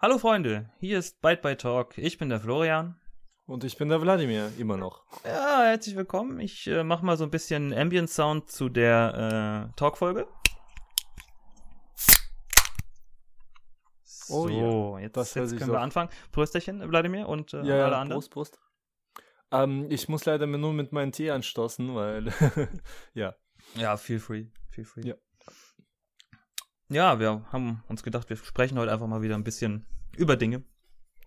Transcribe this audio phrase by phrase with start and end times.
[0.00, 1.96] Hallo Freunde, hier ist Byte by Talk.
[1.98, 3.00] Ich bin der Florian.
[3.46, 5.04] Und ich bin der Wladimir, immer noch.
[5.24, 6.40] Ja, herzlich willkommen.
[6.40, 10.26] Ich äh, mache mal so ein bisschen Ambient Sound zu der äh, Talk-Folge.
[14.30, 16.08] Oh so, ja, jetzt, das jetzt können so- wir anfangen.
[16.32, 18.20] Prösterchen, Wladimir und äh, Ja, alle anderen.
[18.20, 18.58] Prost, Prost.
[19.52, 22.32] Ähm, ich muss leider nur mit meinem Tee anstoßen, weil,
[23.14, 23.34] ja.
[23.74, 25.06] Ja, feel free, feel free.
[25.06, 25.14] Ja.
[26.94, 29.84] Ja, wir haben uns gedacht, wir sprechen heute einfach mal wieder ein bisschen
[30.16, 30.62] über Dinge.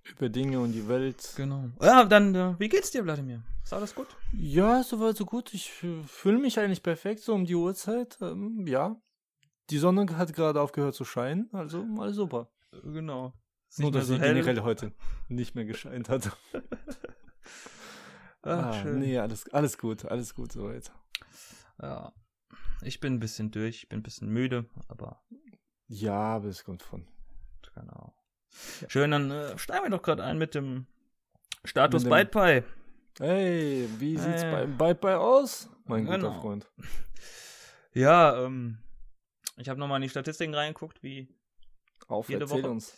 [0.05, 1.33] Über Dinge und die Welt.
[1.35, 1.65] Genau.
[1.81, 3.43] Ja, dann, äh, wie geht's dir, Wladimir?
[3.65, 4.07] Ist alles gut?
[4.31, 5.53] Ja, soweit so gut.
[5.53, 8.17] Ich äh, fühle mich eigentlich perfekt, so um die Uhrzeit.
[8.21, 8.95] Ähm, ja.
[9.69, 12.49] Die Sonne hat gerade aufgehört zu scheinen, also alles super.
[12.83, 13.33] Genau.
[13.67, 14.33] Ist Nur, nicht mehr dass so sie hell.
[14.35, 14.93] generell heute
[15.27, 16.31] nicht mehr gescheint hat.
[18.43, 18.99] Ah, Ah, schön.
[18.99, 20.89] nee, alles, alles gut, alles gut soweit.
[21.81, 22.13] Ja.
[22.81, 25.21] Ich bin ein bisschen durch, ich bin ein bisschen müde, aber
[25.87, 27.07] Ja, aber es kommt von.
[27.75, 28.13] genau.
[28.87, 30.87] Schön, dann äh, steigen wir doch gerade ein mit dem
[31.63, 32.63] Status Mit dem- BytePie.
[33.19, 34.51] Hey, wie sieht's Äh.
[34.51, 36.41] beim Bye Bye aus, mein guter Genau.
[36.41, 36.69] Freund?
[37.93, 38.77] Ja, ähm,
[39.57, 41.27] ich habe nochmal in die Statistiken reingeguckt, wie
[42.07, 42.69] Auf, Jede Woche.
[42.69, 42.95] uns.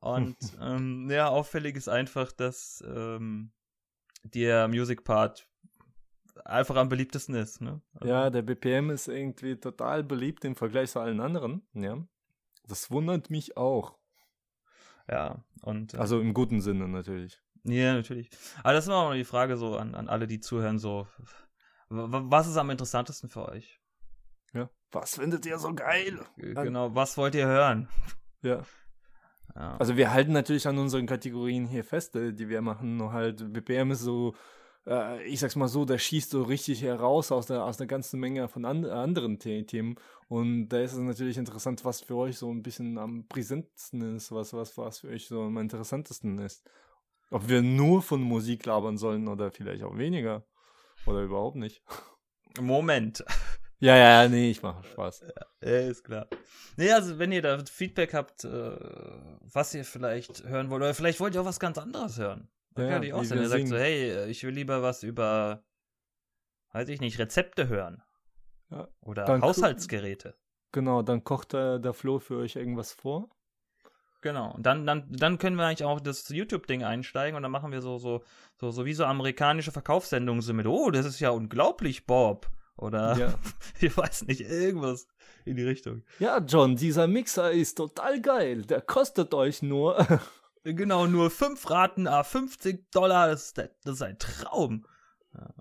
[0.00, 3.52] Und ähm, ja, auffällig ist einfach, dass ähm,
[4.24, 5.48] der Music Part
[6.44, 7.60] einfach am beliebtesten ist.
[7.60, 7.80] Ne?
[8.02, 11.62] Ja, der BPM ist irgendwie total beliebt im Vergleich zu allen anderen.
[11.74, 12.04] Ja.
[12.68, 13.96] Das wundert mich auch.
[15.10, 17.40] Ja, und äh, Also im guten Sinne natürlich.
[17.64, 18.30] ja, natürlich.
[18.62, 21.06] Aber das ist immer noch die Frage so an, an alle, die zuhören, so
[21.88, 23.78] was ist am interessantesten für euch?
[24.54, 24.70] Ja.
[24.90, 26.20] Was findet ihr so geil?
[26.36, 27.88] Genau, was wollt ihr hören?
[28.44, 28.62] Ja.
[29.54, 29.76] Ja.
[29.76, 32.96] Also wir halten natürlich an unseren Kategorien hier fest, äh, die wir machen.
[32.96, 34.34] Nur halt BPM ist so,
[34.86, 38.18] äh, ich sag's mal so, der schießt so richtig heraus aus der aus der ganzen
[38.20, 39.96] Menge von an, anderen The Themen.
[40.28, 44.32] Und da ist es natürlich interessant, was für euch so ein bisschen am präsentesten ist,
[44.32, 46.62] was was was für euch so am interessantesten ist.
[47.30, 50.44] Ob wir nur von Musik labern sollen oder vielleicht auch weniger
[51.06, 51.82] oder überhaupt nicht.
[52.60, 53.24] Moment.
[53.82, 55.24] Ja, ja, nee, ich mache Spaß.
[55.60, 56.28] Ja, ist klar.
[56.76, 58.76] Nee, also wenn ihr da Feedback habt, äh,
[59.40, 62.48] was ihr vielleicht hören wollt, oder vielleicht wollt ihr auch was ganz anderes hören.
[62.76, 63.38] Ja, kann natürlich auch sein.
[63.38, 65.64] Ihr sagt so, hey, äh, ich will lieber was über,
[66.72, 68.02] weiß ich nicht, Rezepte hören.
[68.70, 70.34] Ja, Oder dann Haushaltsgeräte.
[70.72, 73.28] Genau, dann kocht der, der Flo für euch irgendwas vor.
[74.22, 74.52] Genau.
[74.54, 77.82] Und dann, dann, dann können wir eigentlich auch das YouTube-Ding einsteigen und dann machen wir
[77.82, 78.22] so, so,
[78.56, 82.48] so, so wie so amerikanische Verkaufssendungen so mit, oh, das ist ja unglaublich, Bob.
[82.76, 83.34] Oder Ja.
[83.80, 85.06] ich weiß nicht, irgendwas
[85.44, 86.04] in die Richtung.
[86.20, 88.62] Ja, John, dieser Mixer ist total geil.
[88.62, 90.06] Der kostet euch nur.
[90.64, 94.84] Genau, nur fünf Raten, ah, 50 Dollar, das ist, das ist ein Traum.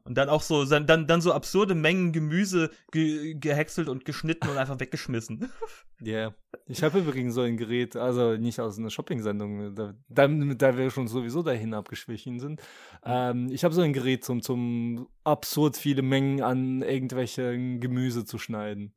[0.04, 4.58] Und dann auch so, dann, dann so absurde Mengen Gemüse ge gehäckselt und geschnitten und
[4.58, 5.50] einfach weggeschmissen.
[6.04, 6.34] Ja.
[6.66, 10.90] Ich habe übrigens so ein Gerät, also nicht aus einer Shopping-Sendung, da, da, da wir
[10.90, 12.60] schon sowieso dahin abgeschwichen sind.
[13.06, 18.40] Ähm, ich habe so ein Gerät, zum, zum absurd viele Mengen an irgendwelchen Gemüse zu
[18.40, 18.96] schneiden.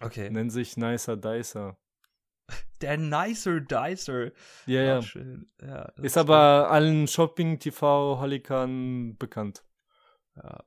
[0.00, 0.28] Okay.
[0.28, 1.76] Nennt sich Nicer Dicer.
[2.82, 4.32] Der Nicer Dicer.
[4.66, 5.00] Ja, ja.
[5.62, 9.64] Ja, Ist aber allen Shopping-TV-Hallikern bekannt.
[10.36, 10.62] Ja,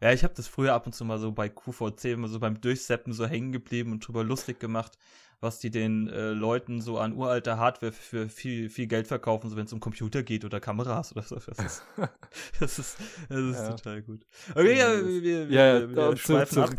[0.00, 2.60] ja ich habe das früher ab und zu mal so bei QVC immer so beim
[2.60, 4.98] Durchseppen so hängen geblieben und drüber lustig gemacht,
[5.40, 9.56] was die den äh, Leuten so an uralter Hardware für viel, viel Geld verkaufen, so
[9.56, 11.36] wenn es um Computer geht oder Kameras oder so.
[11.36, 11.82] Das ist,
[12.60, 13.70] das ist, das ist Ja.
[13.74, 14.26] total gut.
[14.50, 16.70] Okay, ja, Ja, wir, wir, Ja, wir, ja, wir zu- schweifen ab.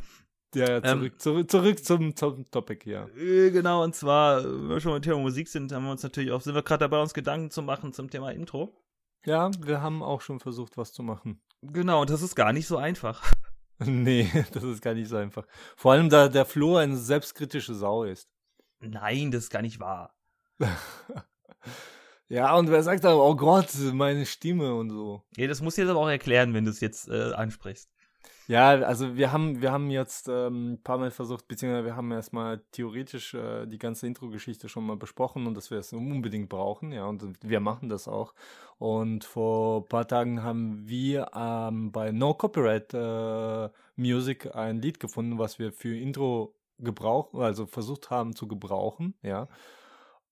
[0.57, 3.07] Ja, ja, Ähm, zurück, zurück, zurück zum, zum Topic, ja.
[3.17, 6.31] Äh, Genau, und zwar, wenn wir schon beim Thema Musik sind, haben wir uns natürlich
[6.31, 8.73] auch, sind wir gerade dabei, uns Gedanken zu machen zum Thema Intro.
[9.25, 11.41] Ja, wir haben auch schon versucht, was zu machen.
[11.61, 13.23] Genau, und das ist gar nicht so einfach.
[13.79, 15.45] Nee, das ist gar nicht so einfach.
[15.75, 18.27] Vor allem, da der Flo eine selbstkritische Sau ist.
[18.79, 20.15] Nein, das ist gar nicht wahr.
[22.29, 25.23] Ja, und wer sagt dann, oh Gott, meine Stimme und so.
[25.37, 27.89] Ja, das muss ich jetzt aber auch erklären, wenn du es jetzt äh, ansprichst.
[28.49, 32.11] Ja, also wir haben, wir haben jetzt ähm, ein paar Mal versucht, beziehungsweise wir haben
[32.13, 36.93] erstmal theoretisch äh, die ganze Intro-Geschichte schon mal besprochen und dass wir es unbedingt brauchen,
[36.93, 38.33] ja, und wir machen das auch.
[38.77, 45.01] Und vor ein paar Tagen haben wir ähm, bei No Copyright äh, Music ein Lied
[45.01, 49.49] gefunden, was wir für Intro gebrauchen, also versucht haben zu gebrauchen, ja.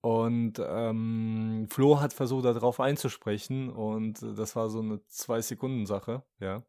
[0.02, 6.64] Und ähm, Flo hat versucht, darauf einzusprechen und das war so eine Zwei-Sekunden-Sache, ja.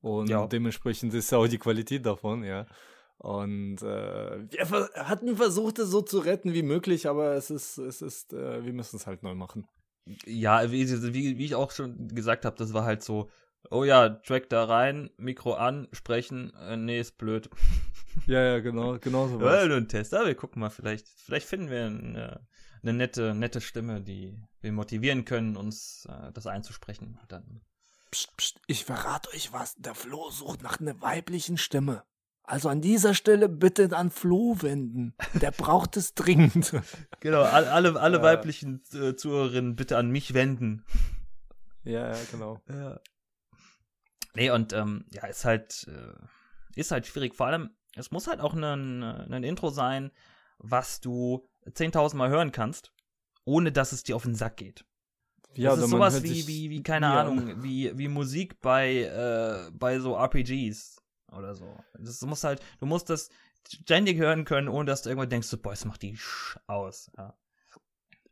[0.00, 0.46] Und Ja.
[0.46, 2.66] dementsprechend ist auch die Qualität davon, ja.
[3.18, 7.78] Und äh, wir ver hatten versucht, es so zu retten wie möglich, aber es ist,
[7.78, 9.66] es ist, äh, wir müssen es halt neu machen.
[10.24, 13.28] Ja, wie, wie, wie ich auch schon gesagt habe, das war halt so,
[13.70, 17.50] oh ja, Track da rein, Mikro an, sprechen, äh, nee, ist blöd.
[18.26, 21.46] Ja, ja, genau, genau so Ja, nur ein Test, aber wir gucken mal, vielleicht, vielleicht
[21.46, 22.46] finden wir eine,
[22.82, 27.16] eine nette, nette Stimme, die wir motivieren können, uns äh, das einzusprechen.
[27.20, 27.60] Und dann
[28.10, 29.74] Psst, psst, ich verrate euch was.
[29.76, 32.04] Der Flo sucht nach einer weiblichen Stimme.
[32.42, 35.14] Also an dieser Stelle bitte an Flo wenden.
[35.34, 36.72] Der braucht es dringend.
[37.20, 38.22] Genau, alle, alle, Ja.
[38.22, 40.84] weiblichen äh, Zuhörerinnen bitte an mich wenden.
[41.84, 42.60] Ja, ja, genau.
[42.68, 43.00] Ja.
[44.34, 46.14] Nee, und ähm, ja, ist halt, äh,
[46.78, 47.34] ist halt schwierig.
[47.34, 50.12] Vor allem, es muss halt auch ein, ein Intro sein,
[50.58, 52.92] was du 10.000 Mal hören kannst,
[53.44, 54.84] ohne dass es dir auf den Sack geht.
[55.54, 57.26] Ja, das ist sowas hört wie, wie, wie, keine an.
[57.26, 61.02] Ahnung, wie, wie Musik bei, äh, bei so RPGs
[61.32, 61.76] oder so.
[61.98, 63.30] Das muss halt, du musst das
[63.66, 67.10] ständig hören können, ohne dass du irgendwann denkst, so, boah, es macht die Sch aus.
[67.16, 67.36] Ja.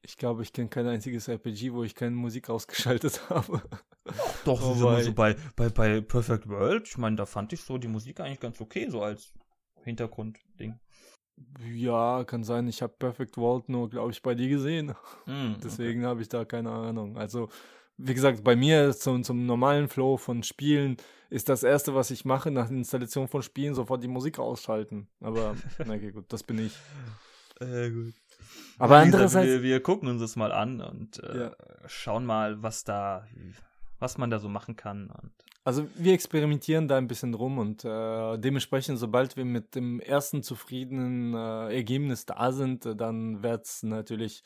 [0.03, 3.63] Ich glaube, ich kenne kein einziges RPG, wo ich keine Musik ausgeschaltet habe.
[4.45, 7.89] Doch, Oh, so bei, bei, bei Perfect World, ich meine, da fand ich so die
[7.89, 9.33] Musik eigentlich ganz okay, so als
[9.83, 10.79] Hintergrundding.
[11.73, 12.67] Ja, kann sein.
[12.69, 14.95] Ich habe Perfect World nur, glaube ich, bei dir gesehen.
[15.27, 17.17] Mm, Deswegen habe ich da keine Ahnung.
[17.17, 17.49] Also,
[17.97, 20.97] wie gesagt, bei mir zum, zum normalen Flow von Spielen
[21.31, 25.09] ist das Erste, was ich mache nach der Installation von Spielen, sofort die Musik ausschalten.
[25.21, 26.73] Aber, na okay, gut, das bin ich.
[26.75, 27.13] Okay.
[27.59, 28.13] Äh, gut.
[28.79, 31.57] Aber andererseits, Wir, wir gucken uns das mal an und äh, Ja.
[31.87, 33.27] schauen mal, was da,
[33.99, 35.09] was man da so machen kann.
[35.09, 35.33] Und
[35.67, 40.45] also wir experimentieren da ein bisschen rum und äh, dementsprechend, sobald wir mit dem ersten
[40.45, 44.45] zufriedenen äh, Ergebnis da sind, äh, dann wird es natürlich,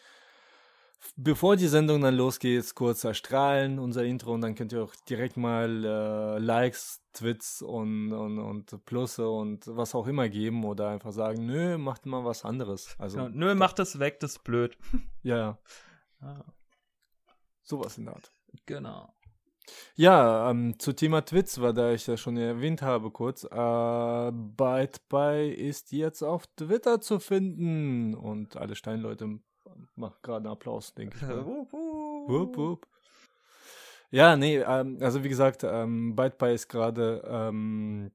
[1.17, 5.37] bevor die Sendung dann losgeht, kurz erstrahlen, unser Intro, und dann könnt ihr auch direkt
[5.37, 11.13] mal äh, Likes, Tweets und, und, und Plusse und was auch immer geben oder einfach
[11.13, 12.97] sagen, nö, macht mal was anderes.
[12.99, 14.79] Also, ja, nö, mach das weg, das ist blöd.
[15.23, 15.59] ja, ja,
[16.23, 16.45] Ja,
[17.63, 18.33] sowas in der Art.
[18.65, 19.13] genau.
[19.97, 25.51] Ja, ähm, zu Thema Twitch, weil da ich ja schon erwähnt habe kurz, äh, ByteBuy
[25.53, 29.39] ist jetzt auf Twitter zu finden und alle Steinleute
[29.95, 31.23] machen gerade einen Applaus, denke ich.
[31.29, 32.57] Wup, wup.
[32.57, 32.87] Wupp.
[34.11, 38.11] Ja, nee, ähm, also wie gesagt, ähm, ByteBuy ist gerade, ähm,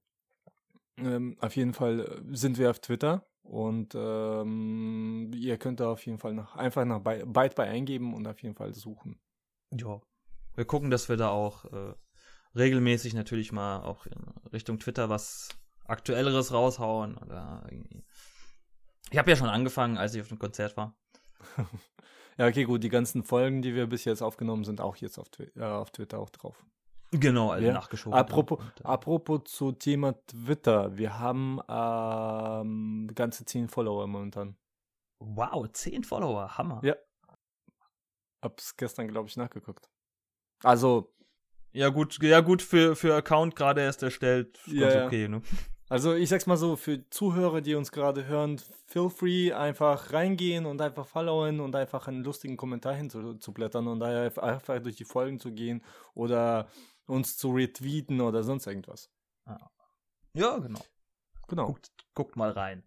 [0.97, 6.05] ähm, auf jeden Fall äh, sind wir auf Twitter und ähm, ihr könnt da auf
[6.05, 9.19] jeden Fall nach, einfach nach By- ByteBuy eingeben und auf jeden Fall suchen.
[9.71, 10.01] Ja.
[10.55, 11.93] Wir gucken, dass wir da auch äh,
[12.55, 14.21] regelmäßig natürlich mal auch in
[14.51, 15.49] Richtung Twitter was
[15.85, 17.17] Aktuelleres raushauen.
[17.17, 18.05] Oder irgendwie.
[19.11, 20.95] Ich habe ja schon angefangen, als ich auf dem Konzert war.
[22.37, 25.29] Ja, okay, gut, die ganzen Folgen, die wir bis jetzt aufgenommen sind, auch jetzt auf,
[25.29, 26.65] Twi äh, auf Twitter auch drauf.
[27.11, 27.71] Genau, also Ja.
[27.71, 28.19] nachgeschoben.
[28.19, 34.57] Apropos, äh, apropos zu Thema Twitter, wir haben ähm, ganze 10 Follower momentan.
[35.19, 36.81] wow, 10 Follower, Hammer.
[36.83, 36.95] Ja.
[38.41, 39.89] Hab's gestern, glaube ich, nachgeguckt.
[40.65, 41.13] Also,
[41.71, 45.41] Ja, gut, ja gut, für, für Account gerade erst erstellt, Ja, ganz okay, ne?
[45.89, 50.65] also ich sag's mal so, für Zuhörer, die uns gerade hören, feel free, einfach reingehen
[50.65, 55.51] und einfach followen und einfach einen lustigen Kommentar hinzublättern und einfach durch die Folgen zu
[55.51, 55.83] gehen
[56.13, 56.67] oder
[57.05, 59.11] uns zu retweeten oder sonst irgendwas.
[60.33, 60.81] Ja, genau.
[61.47, 61.67] Genau.
[61.67, 62.83] Guckt, guckt mal rein.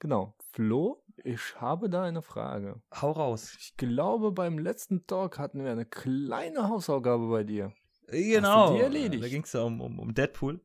[0.00, 0.34] Genau.
[0.52, 2.80] Flo, ich habe da eine Frage.
[3.00, 3.54] Hau raus.
[3.58, 7.72] Ich glaube, beim letzten Talk hatten wir eine kleine Hausaufgabe bei dir.
[8.08, 8.74] Genau.
[8.74, 9.22] die erledigt?
[9.24, 10.60] Da ging es ja um, um, um Deadpool.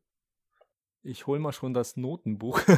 [1.06, 2.62] Ich hol mal schon das Notenbuch.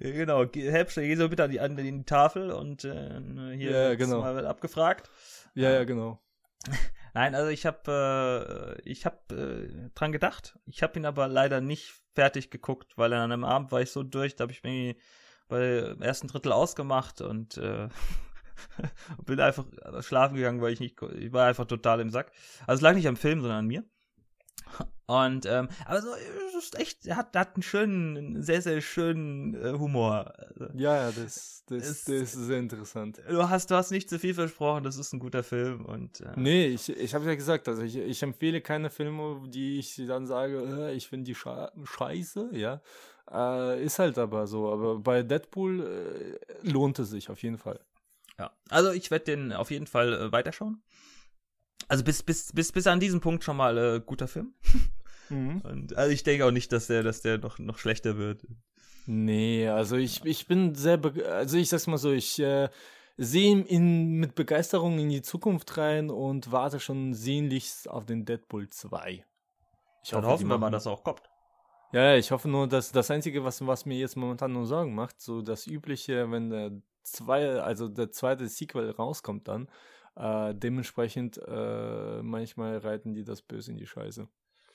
[0.00, 3.20] genau, geh- Helpster, geh so bitte an die, an die Tafel und äh,
[3.56, 4.20] hier Ja, genau.
[4.20, 5.10] mal abgefragt.
[5.54, 6.20] ja, ja, genau.
[7.14, 10.58] Nein, also ich habe äh, ich habe äh, dran gedacht.
[10.66, 14.02] Ich habe ihn aber leider nicht fertig geguckt, weil an einem Abend war ich so
[14.02, 14.94] durch, da habe ich mir
[15.52, 17.88] bei ersten Drittel ausgemacht und äh,
[19.26, 19.64] bin einfach
[20.00, 22.32] schlafen gegangen, weil ich nicht, ich war einfach total im Sack.
[22.66, 23.84] Also es lag nicht am Film, sondern an mir.
[25.06, 26.08] Und ähm, aber so,
[26.48, 30.32] es ist echt, er hat, hat einen schönen, einen sehr, sehr schönen äh, Humor.
[30.38, 33.20] Also, Ja, ja, das, das, Es- das ist sehr interessant.
[33.28, 36.32] Du hast, du hast nicht zu viel versprochen, das ist ein guter Film und äh,
[36.36, 40.26] Nee, ich, ich habe ja gesagt, also ich, ich empfehle keine Filme, die ich dann
[40.26, 42.80] sage, äh, ich finde die scheiße, ja.
[43.30, 44.70] Äh, ist halt aber so.
[44.72, 47.80] Aber bei Deadpool äh, lohnt es sich auf jeden Fall.
[48.38, 50.82] Ja, also ich werde den auf jeden Fall äh, weiterschauen.
[51.88, 54.54] Also bis, bis, bis, bis an diesen Punkt schon mal äh, guter Film.
[55.30, 58.46] Und also ich denke auch nicht, dass der, dass der noch, noch schlechter wird.
[59.06, 61.00] Nee, also ich, ich bin sehr,
[61.30, 62.68] also ich sag's mal so, ich äh,
[63.16, 68.68] sehe in, mit Begeisterung in die Zukunft rein und warte schon sehnlichst auf den Deadpool
[68.68, 69.24] 2.
[70.04, 71.22] Ich Dann die hoffen wir mal, dass er auch kommt.
[71.92, 74.94] Ja, ja, ich hoffe nur, dass das Einzige, was, was mir jetzt momentan nur Sorgen
[74.94, 76.72] macht, so das Übliche, wenn der
[77.02, 79.68] zwei, also der zweite Sequel rauskommt dann,
[80.16, 84.26] äh, dementsprechend äh, manchmal reiten die das böse in die Scheiße.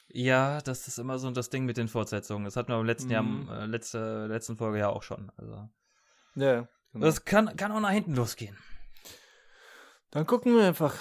[0.10, 2.46] Ja, das ist immer so das Ding mit den Fortsetzungen.
[2.46, 3.48] Das hatten wir im letzten Mhm.
[3.50, 5.32] Jahr, äh, letzte, letzten Folge ja auch schon.
[5.38, 5.70] Also,
[6.36, 6.68] Ja.
[6.94, 7.06] Genau.
[7.06, 8.56] das kann, kann auch nach hinten losgehen.
[10.12, 10.96] Dann gucken wir einfach.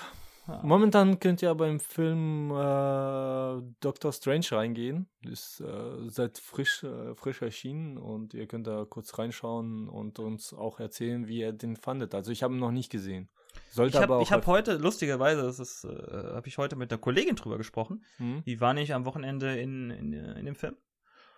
[0.63, 5.09] Momentan könnt ihr aber im Film äh, Doctor Strange reingehen.
[5.23, 10.53] Ist äh, seit frisch, äh, frisch erschienen und ihr könnt da kurz reinschauen und uns
[10.53, 12.15] auch erzählen, wie ihr den fandet.
[12.15, 13.29] Also ich habe ihn noch nicht gesehen.
[13.71, 17.37] Sollte Ich habe hab heute, lustigerweise, das ist, äh, habe ich heute mit einer Kollegin
[17.37, 18.05] drüber gesprochen.
[18.19, 18.43] Hm?
[18.47, 20.77] Die war nicht am Wochenende in, in, in dem Film.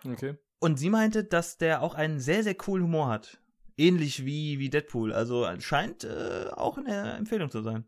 [0.05, 0.35] Okay.
[0.59, 3.39] Und sie meinte, dass der auch einen sehr, sehr coolen Humor hat.
[3.77, 5.13] Ähnlich wie, wie Deadpool.
[5.13, 7.85] Also scheint äh, auch eine Empfehlung zu sein.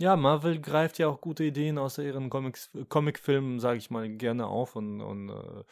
[0.00, 4.46] Ja, Marvel greift ja auch gute Ideen aus ihren Comics, Comicfilmen, sage ich mal, gerne
[4.46, 5.64] auf und, und äh,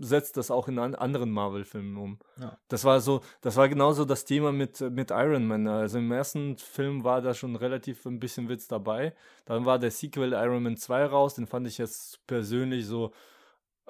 [0.00, 2.18] setzt das auch in an anderen Marvel-Filmen um.
[2.40, 2.58] Ja.
[2.66, 5.68] Das war so, das war genauso das Thema mit, mit Iron Man.
[5.68, 9.14] Also im ersten Film war da schon relativ ein bisschen Witz dabei.
[9.44, 13.12] Dann war der Sequel Iron Man 2 raus, den fand ich jetzt persönlich so,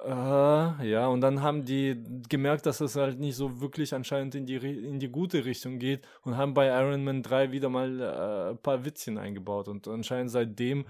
[0.03, 4.45] äh, ja, und dann haben die gemerkt, dass es halt nicht so wirklich anscheinend in
[4.45, 8.49] die, in die gute Richtung geht und haben bei Iron Man 3 wieder mal äh,
[8.51, 9.67] ein paar Witzchen eingebaut.
[9.67, 10.85] Und anscheinend seitdem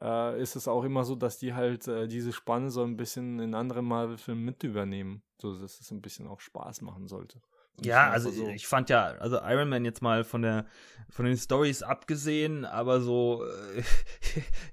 [0.00, 3.38] äh, ist es auch immer so, dass die halt äh, diese Spanne so ein bisschen
[3.38, 7.40] in anderen Marvel-Filmen mit übernehmen, so dass es ein bisschen auch Spaß machen sollte.
[7.82, 8.48] Ja, also einfach so.
[8.50, 10.66] ich fand ja, also Iron Man jetzt mal von der
[11.10, 13.82] von den Stories abgesehen, aber so äh,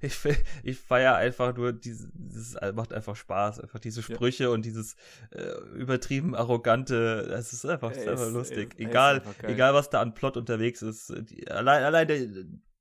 [0.06, 0.18] ich
[0.62, 4.14] ich feier einfach nur dieses, dieses macht einfach Spaß, einfach diese Ja.
[4.14, 4.96] Sprüche und dieses
[5.30, 8.74] äh, übertrieben arrogante, das ist einfach, ist einfach ist- lustig.
[8.74, 9.50] ist Egal, einfach geil.
[9.52, 12.20] egal was da an Plot unterwegs ist, die, allein allein der,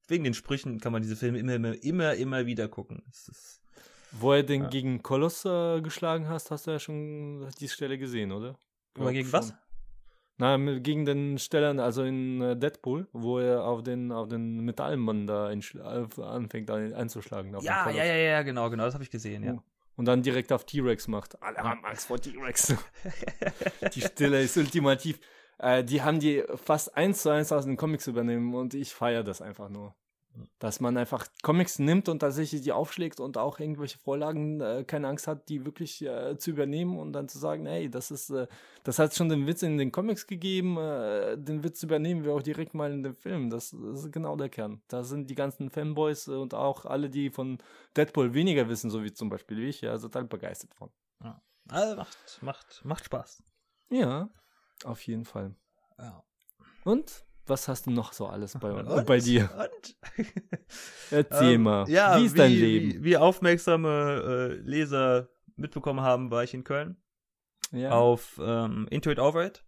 [0.07, 3.03] wegen den Sprüchen kann man diese Filme immer immer immer, immer wieder gucken.
[3.09, 3.61] Ist,
[4.11, 4.69] Wo er den Ja.
[4.69, 8.55] gegen Koloss äh, geschlagen hast, hast du ja schon die Stelle gesehen, oder?
[8.97, 9.53] aber gegen was?
[10.37, 15.27] Na, gegen den Stellern, also in äh, Deadpool, wo er auf den, auf den Metallmann
[15.27, 17.55] da anfängt ein, einzuschlagen.
[17.61, 19.61] Ja, ja, ja, ja, genau, genau, das habe ich gesehen, ja.
[19.97, 21.41] Und dann direkt auf T-Rex macht.
[21.43, 22.73] Alle haben Angst vor T-Rex.
[23.93, 25.19] die Stille ist ultimativ.
[25.59, 29.23] Äh, die haben die fast eins zu eins aus den Comics übernehmen und ich feiere
[29.23, 29.93] das einfach nur.
[30.59, 35.09] Dass man einfach Comics nimmt und tatsächlich die aufschlägt und auch irgendwelche Vorlagen äh, keine
[35.09, 38.47] Angst hat, die wirklich äh, zu übernehmen und dann zu sagen, hey, das ist, äh,
[38.83, 42.41] das hat schon den Witz in den Comics gegeben, äh, den Witz übernehmen wir auch
[42.41, 43.49] direkt mal in den Film.
[43.49, 44.81] Das, das ist genau der Kern.
[44.87, 47.57] Da sind die ganzen Fanboys und auch alle, die von
[47.97, 50.89] Deadpool weniger wissen, so wie zum Beispiel ich, ja, total begeistert von.
[51.69, 53.43] Also macht, macht, macht Spaß.
[53.89, 54.29] Ja,
[54.83, 55.55] auf jeden Fall.
[55.97, 56.23] Ja.
[56.83, 59.05] Und was hast du noch so alles bei, Und?
[59.05, 59.49] bei dir?
[59.55, 60.25] Und?
[61.11, 61.87] Erzähl Ähm, mal.
[61.89, 62.93] Ja, wie ist dein wie, Leben?
[62.93, 66.97] Wie, wie aufmerksame äh, Leser mitbekommen haben, war ich in Köln
[67.71, 67.91] ja.
[67.91, 69.63] auf ähm, Into It Over It.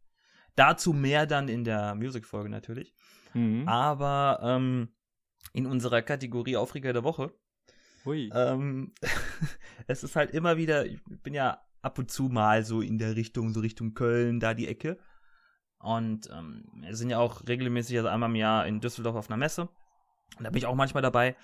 [0.56, 2.94] Dazu mehr dann in der Musikfolge natürlich.
[3.34, 3.68] Mhm.
[3.68, 4.90] Aber ähm,
[5.54, 7.32] in unserer Kategorie Aufreger der Woche.
[8.06, 8.30] Hui.
[8.34, 8.94] Ähm,
[9.88, 13.16] es ist halt immer wieder, ich bin ja ab und zu mal so in der
[13.16, 14.98] Richtung, so Richtung Köln, da die Ecke.
[15.84, 19.36] Und ähm, wir sind ja auch regelmäßig, also einmal im Jahr in Düsseldorf auf einer
[19.36, 19.64] Messe.
[20.38, 21.36] Und da bin ich auch manchmal dabei.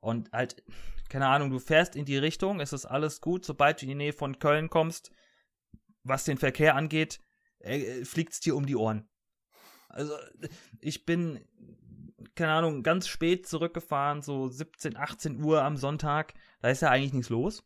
[0.00, 0.62] Und halt,
[1.08, 3.94] keine Ahnung, du fährst in die Richtung, es ist alles gut, sobald du in die
[3.94, 5.10] Nähe von Köln kommst,
[6.02, 7.20] was den Verkehr angeht,
[7.60, 9.08] äh, fliegt es dir um die Ohren.
[9.88, 10.12] Also,
[10.82, 11.40] ich bin,
[12.34, 16.34] keine Ahnung, ganz spät zurückgefahren, so 17, 18 Uhr am Sonntag.
[16.60, 17.64] Da ist ja eigentlich nichts los.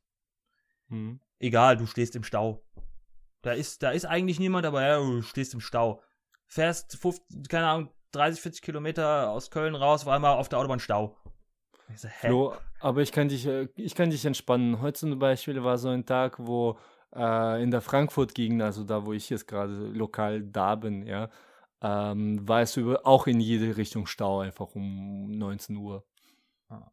[0.86, 1.18] Mhm.
[1.40, 2.64] Egal, du stehst im Stau.
[3.42, 6.00] Da ist, da ist eigentlich niemand, aber ja, du stehst im Stau.
[6.50, 10.80] Fährst, 50, keine Ahnung, 30, 40 Kilometer aus Köln raus, war einmal auf der Autobahn
[10.80, 11.16] Stau.
[11.94, 12.26] Ich so, hä?
[12.26, 14.80] Flo, aber ich kann dich, äh, ich kann dich entspannen.
[14.80, 16.76] Heute zum Beispiel war so ein Tag, wo
[17.14, 21.30] äh, in der Frankfurt-Gegend, also da, wo ich jetzt gerade lokal da bin, ja,
[21.82, 26.04] ähm, war es über, auch in jede Richtung Stau, einfach um 19 Uhr.
[26.68, 26.90] Ah.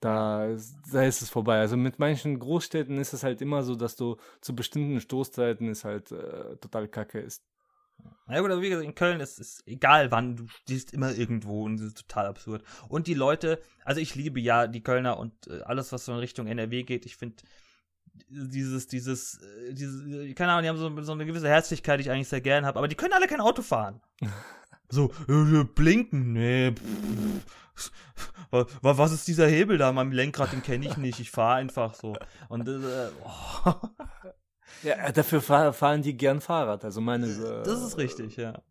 [0.00, 1.58] Da, ist- da ist es vorbei.
[1.58, 5.84] Also mit manchen Großstädten ist es halt immer so, dass du zu bestimmten Stoßzeiten es
[5.84, 7.44] halt äh, total kacke ist.
[8.28, 11.64] Na gut, aber wie gesagt, in Köln ist es egal wann, du stehst immer irgendwo
[11.64, 12.64] und das ist total absurd.
[12.88, 16.18] Und die Leute, also ich liebe ja die Kölner und äh, alles, was so in
[16.18, 17.36] Richtung NRW geht, ich finde
[18.28, 22.02] dieses, dieses, äh, dieses, äh, keine Ahnung, die haben so, so eine gewisse Herzlichkeit, die
[22.02, 24.00] ich eigentlich sehr gern habe, aber die können alle kein Auto fahren.
[24.88, 26.70] So, äh, blinken, nee.
[26.72, 27.90] pff.
[28.52, 30.52] Wa- wa- Was ist dieser Hebel da an meinem Lenkrad?
[30.52, 31.18] Den kenne ich nicht.
[31.18, 32.16] Ich fahre einfach so.
[32.48, 33.72] Und äh, oh.
[34.82, 36.84] Ja, dafür fahr, fahren die gern Fahrrad.
[36.84, 37.26] Also meine.
[37.26, 38.62] Äh, das ist richtig, ja.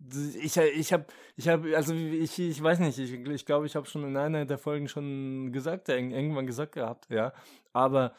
[0.41, 3.87] Ich, ich habe, ich habe, also ich, ich weiß nicht, ich, ich glaube, ich habe
[3.87, 7.33] schon in einer der Folgen schon gesagt, irg- irgendwann gesagt gehabt, ja.
[7.73, 8.13] Aber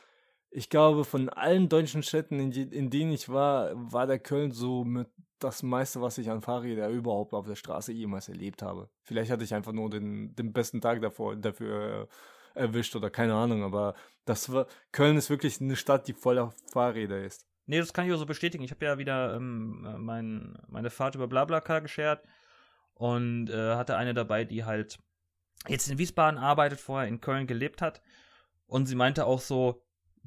[0.50, 4.52] ich glaube, von allen deutschen Städten, in, die, in denen ich war, war der Köln
[4.52, 8.88] so mit das meiste, was ich an Fahrrädern überhaupt auf der Straße jemals erlebt habe.
[9.02, 12.09] Vielleicht hatte ich einfach nur den, den besten Tag davor, dafür
[12.55, 17.23] erwischt oder keine Ahnung, aber das war, Köln ist wirklich eine Stadt, die voller Fahrräder
[17.23, 17.47] ist.
[17.66, 18.64] Nee, das kann ich auch so bestätigen.
[18.64, 22.25] Ich habe ja wieder ähm, äh, mein, meine Fahrt über Blablacar geschert
[22.94, 24.99] und äh, hatte eine dabei, die halt
[25.68, 28.02] jetzt in Wiesbaden arbeitet, vorher in Köln gelebt hat.
[28.66, 29.85] Und sie meinte auch so,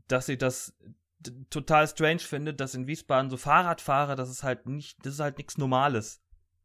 [0.08, 0.78] dass sie das
[1.50, 5.38] total strange findet, dass in Wiesbaden so Fahrradfahrer, das ist halt nicht, das ist halt
[5.38, 6.22] nichts Normales.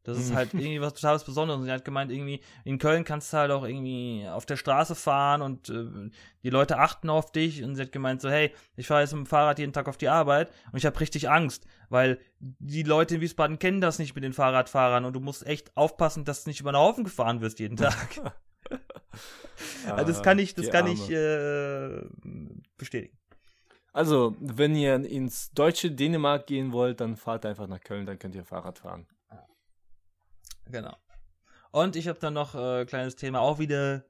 [0.07, 0.35] Das ist mhm.
[0.35, 1.59] halt irgendwie was total Besonderes.
[1.59, 4.95] Und sie hat gemeint, irgendwie, in Köln kannst du halt auch irgendwie auf der Straße
[4.95, 6.09] fahren und äh,
[6.43, 7.63] die Leute achten auf dich.
[7.63, 9.97] Und sie hat gemeint, so, hey, ich fahre jetzt mit dem Fahrrad jeden Tag auf
[9.97, 14.15] die Arbeit und ich habe richtig Angst, weil die Leute in Wiesbaden kennen das nicht
[14.15, 17.41] mit den Fahrradfahrern und du musst echt aufpassen, dass du nicht über den Haufen gefahren
[17.41, 18.33] wirst jeden Tag.
[19.85, 22.01] also das kann ich, das kann ich äh,
[22.77, 23.17] bestätigen.
[23.93, 28.35] Also, wenn ihr ins deutsche Dänemark gehen wollt, dann fahrt einfach nach Köln, dann könnt
[28.35, 29.07] ihr Fahrrad fahren.
[30.71, 30.95] Genau.
[31.71, 34.05] Und ich habe dann noch ein äh, kleines Thema, auch wieder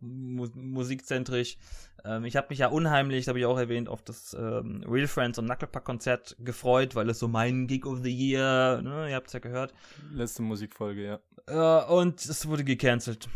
[0.00, 1.58] mu musikzentrisch.
[2.04, 5.38] Ähm, ich habe mich ja unheimlich, habe ich auch erwähnt, auf das ähm, Real Friends
[5.38, 9.26] und Knucklepack Konzert gefreut, weil es so mein Gig of the Year, ne, ihr habt
[9.26, 9.74] es ja gehört.
[10.12, 11.82] Letzte Musikfolge, ja.
[11.82, 13.28] Äh, und es wurde gecancelt.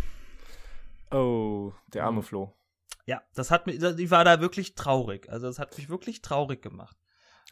[1.10, 2.24] Oh, der arme mhm.
[2.24, 2.52] Flo.
[3.04, 5.28] Ja, das hat mich, ich war da wirklich traurig.
[5.28, 6.96] Also das hat mich wirklich traurig gemacht.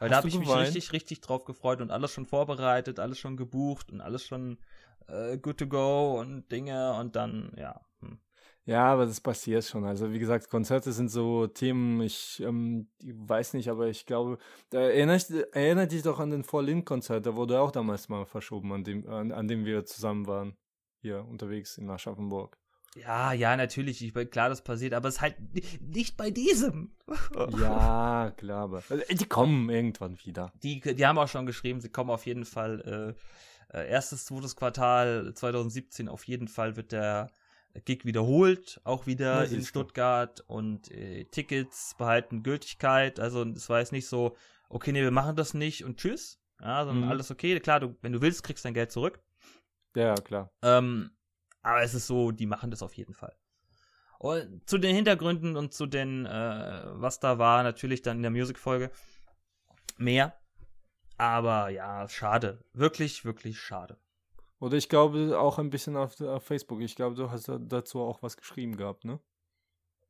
[0.01, 0.49] Weil Hast da habe ich geweint?
[0.49, 4.59] mich richtig, richtig drauf gefreut und alles schon vorbereitet, alles schon gebucht und alles schon
[5.07, 7.81] äh, good to go und Dinge und dann, ja.
[8.01, 8.19] Hm.
[8.67, 9.85] Ja, aber das passiert schon.
[9.85, 14.39] Also wie gesagt, Konzerte sind so Themen, ich, ähm, weiß nicht, aber ich glaube,
[14.71, 18.85] da erinnert, erinnert dich doch an den Vorlin-Konzert, da wurde auch damals mal verschoben, an
[18.85, 20.57] dem, an, an dem wir zusammen waren,
[21.01, 22.60] hier unterwegs in Aschaffenburg.
[22.97, 24.03] Ja, ja, natürlich.
[24.05, 25.37] Ich, klar, das passiert, aber es ist halt
[25.81, 26.93] nicht bei diesem.
[27.61, 30.53] ja, klar, aber also, die kommen irgendwann wieder.
[30.63, 33.17] Die, die haben auch schon geschrieben, sie kommen auf jeden Fall.
[33.73, 37.31] Äh, äh erstes, zweites Quartal 2017 auf jeden Fall wird der
[37.85, 43.21] Gig wiederholt, auch wieder in Stuttgart und äh, Tickets behalten Gültigkeit.
[43.21, 44.37] Also es war jetzt nicht so,
[44.69, 46.41] okay, nee, wir machen das nicht und tschüss.
[46.61, 47.11] Ja, sondern mhm.
[47.11, 47.59] alles okay.
[47.61, 49.21] Klar, du, wenn du willst, kriegst dein Geld zurück.
[49.95, 50.51] Ja, klar.
[50.63, 51.11] Ähm,
[51.63, 53.37] aber es ist so, die machen das auf jeden Fall.
[54.19, 58.31] Und zu den Hintergründen und zu den, äh, was da war, natürlich dann in der
[58.31, 58.91] Musikfolge
[59.97, 60.39] mehr.
[61.17, 62.65] Aber ja, schade.
[62.73, 63.99] Wirklich, wirklich schade.
[64.59, 66.83] Oder ich glaube auch ein bisschen auf, auf Facebook.
[66.83, 69.21] Ich glaube, du hast dazu auch was geschrieben gehabt, ne?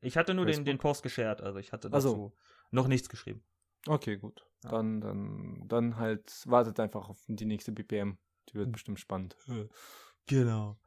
[0.01, 2.33] Ich hatte nur den, den Post geshared, also ich hatte dazu also.
[2.71, 3.43] noch nichts geschrieben.
[3.87, 4.45] Okay, gut.
[4.63, 4.71] Ja.
[4.71, 8.17] Dann, dann, dann halt wartet einfach auf die nächste BPM.
[8.49, 8.71] Die wird hm.
[8.73, 9.37] bestimmt spannend.
[10.27, 10.77] Genau.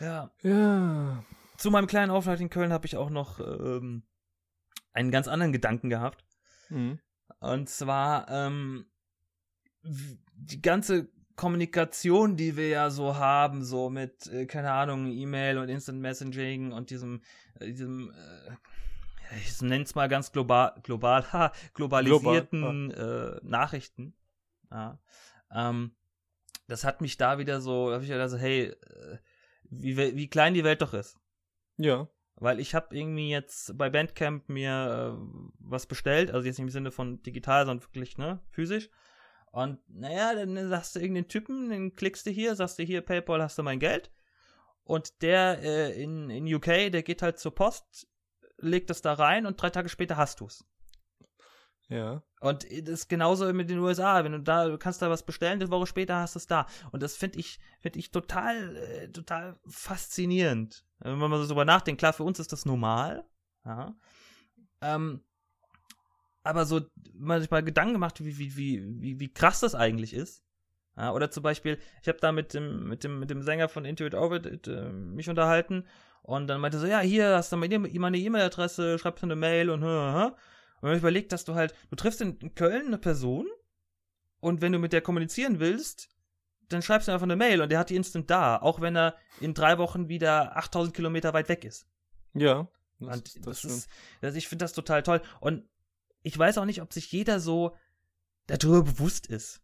[0.00, 0.30] Ja.
[0.42, 1.24] Ja.
[1.56, 4.02] Zu meinem kleinen Aufenthalt in Köln habe ich auch noch ähm,
[4.92, 6.24] einen ganz anderen Gedanken gehabt.
[6.70, 6.98] Mhm.
[7.38, 8.86] Und zwar ähm,
[9.82, 15.68] die ganze Kommunikation, die wir ja so haben, so mit, äh, keine Ahnung, E-Mail und
[15.68, 17.22] Instant Messaging und diesem,
[17.58, 24.14] äh, diesem, äh, ich nenne es mal ganz global, global, ha, globalisierten global, äh, Nachrichten.
[24.70, 24.98] Ja.
[25.50, 25.94] Ähm,
[26.68, 29.18] das hat mich da wieder so, habe ich ja so, hey, äh,
[29.70, 31.18] wie, wie klein die Welt doch ist.
[31.76, 32.08] Ja.
[32.36, 36.70] Weil ich habe irgendwie jetzt bei Bandcamp mir äh, was bestellt, also jetzt nicht im
[36.70, 38.90] Sinne von digital, sondern wirklich, ne, physisch.
[39.52, 43.42] Und naja, dann sagst du irgendeinen Typen, den klickst du hier, sagst du hier, PayPal,
[43.42, 44.10] hast du mein Geld.
[44.84, 48.08] Und der äh, in, in UK, der geht halt zur Post,
[48.58, 50.64] legt das da rein und drei Tage später hast du's.
[51.90, 52.22] Ja.
[52.40, 54.24] Und das ist genauso mit den USA.
[54.24, 56.66] Wenn du da, du kannst da was bestellen, eine Woche später hast du es da.
[56.92, 60.84] Und das finde ich, finde ich total, äh, total faszinierend.
[61.00, 63.24] Wenn man so drüber nachdenkt, klar, für uns ist das normal.
[63.64, 63.94] Ja.
[64.80, 65.20] Ähm,
[66.44, 66.80] aber so,
[67.12, 70.42] wenn man sich mal Gedanken gemacht, wie, wie, wie, wie, wie krass das eigentlich ist.
[70.96, 73.84] Ja, oder zum Beispiel, ich habe da mit dem, mit dem, mit dem Sänger von
[73.84, 75.86] Intuit Orbit äh, mich unterhalten
[76.22, 79.82] und dann meinte so, ja, hier hast du meine E-Mail-Adresse, schreibst du eine Mail und
[80.80, 83.46] und wenn man überlegt, dass du halt, du triffst in Köln eine Person
[84.40, 86.08] und wenn du mit der kommunizieren willst,
[86.68, 89.16] dann schreibst du einfach eine Mail und der hat die instant da, auch wenn er
[89.40, 91.86] in drei Wochen wieder 8000 Kilometer weit weg ist.
[92.34, 92.68] Ja.
[93.00, 93.88] Das, das, das ist,
[94.20, 95.22] also ich finde das total toll.
[95.40, 95.64] Und
[96.22, 97.76] ich weiß auch nicht, ob sich jeder so
[98.46, 99.62] darüber bewusst ist.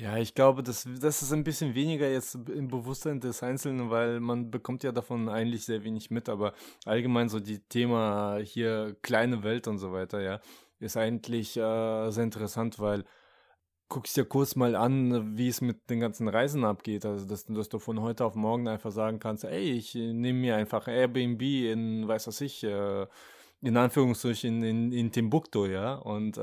[0.00, 4.20] Ja, ich glaube, das, das ist ein bisschen weniger jetzt im Bewusstsein des Einzelnen, weil
[4.20, 6.52] man bekommt ja davon eigentlich sehr wenig mit, aber
[6.84, 10.40] allgemein so die Thema hier kleine Welt und so weiter, ja,
[10.78, 13.04] ist eigentlich äh, sehr interessant, weil
[13.88, 17.04] guckst dir kurz mal an, wie es mit den ganzen Reisen abgeht.
[17.06, 20.56] Also, dass, dass du von heute auf morgen einfach sagen kannst, ey, ich nehme mir
[20.56, 23.06] einfach Airbnb in, weiß was ich, äh,
[23.60, 26.40] in Anführungszeichen in, in Timbuktu, ja, und äh,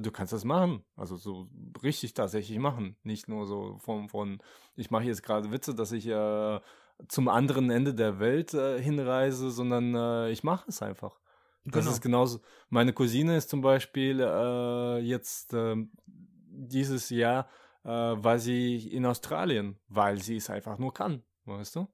[0.00, 1.48] du kannst das machen, also so
[1.82, 4.38] richtig tatsächlich machen, nicht nur so von, von
[4.76, 6.60] ich mache jetzt gerade Witze, dass ich äh,
[7.08, 11.18] zum anderen Ende der Welt äh, hinreise, sondern äh, ich mache es einfach.
[11.64, 11.90] Das Genau.
[11.92, 12.40] ist genauso.
[12.68, 17.48] Meine Cousine ist zum Beispiel äh, jetzt ähm, dieses Jahr
[17.84, 21.88] äh, war sie in Australien, weil sie es einfach nur kann, weißt du?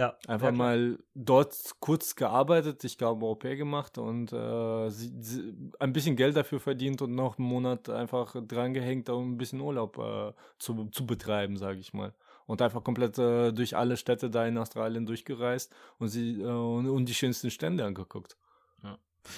[0.00, 5.12] Ja, Einfach ja, mal dort kurz gearbeitet, ich glaube Au pair gemacht und äh, sie,
[5.20, 9.60] sie, ein bisschen Geld dafür verdient und noch einen Monat einfach drangehängt, um ein bisschen
[9.60, 12.14] Urlaub äh, zu, zu betreiben, sage ich mal.
[12.46, 16.88] Und einfach komplett äh, durch alle Städte da in Australien durchgereist und sie äh, und,
[16.88, 18.38] und die schönsten Stände angeguckt.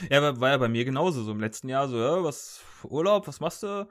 [0.08, 1.24] Ja, aber war ja bei mir genauso.
[1.24, 3.88] So im letzten Jahr so, ja, was, Urlaub, was machst du?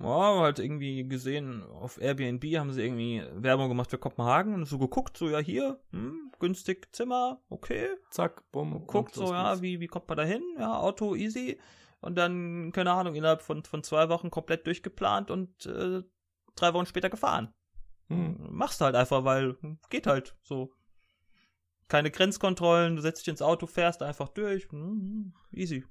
[0.00, 4.78] Ja, halt irgendwie gesehen, auf Airbnb haben sie irgendwie Werbung gemacht für Kopenhagen und so
[4.78, 7.88] geguckt, so, ja, hier, hm, günstig Zimmer, okay.
[8.10, 8.86] Zack, bumm.
[8.86, 9.62] Guckt so, ja, geht's.
[9.62, 10.42] wie, wie kommt man da hin?
[10.58, 11.58] Ja, Auto easy.
[12.00, 16.02] Und dann, keine Ahnung, innerhalb von, von zwei Wochen komplett durchgeplant und äh,
[16.56, 17.54] drei Wochen später gefahren.
[18.08, 18.36] Hm.
[18.50, 20.72] Machst halt einfach, weil hm, geht halt so.
[21.88, 24.70] Keine Grenzkontrollen, du setzt dich ins Auto, fährst einfach durch.
[24.70, 25.84] hm, Easy.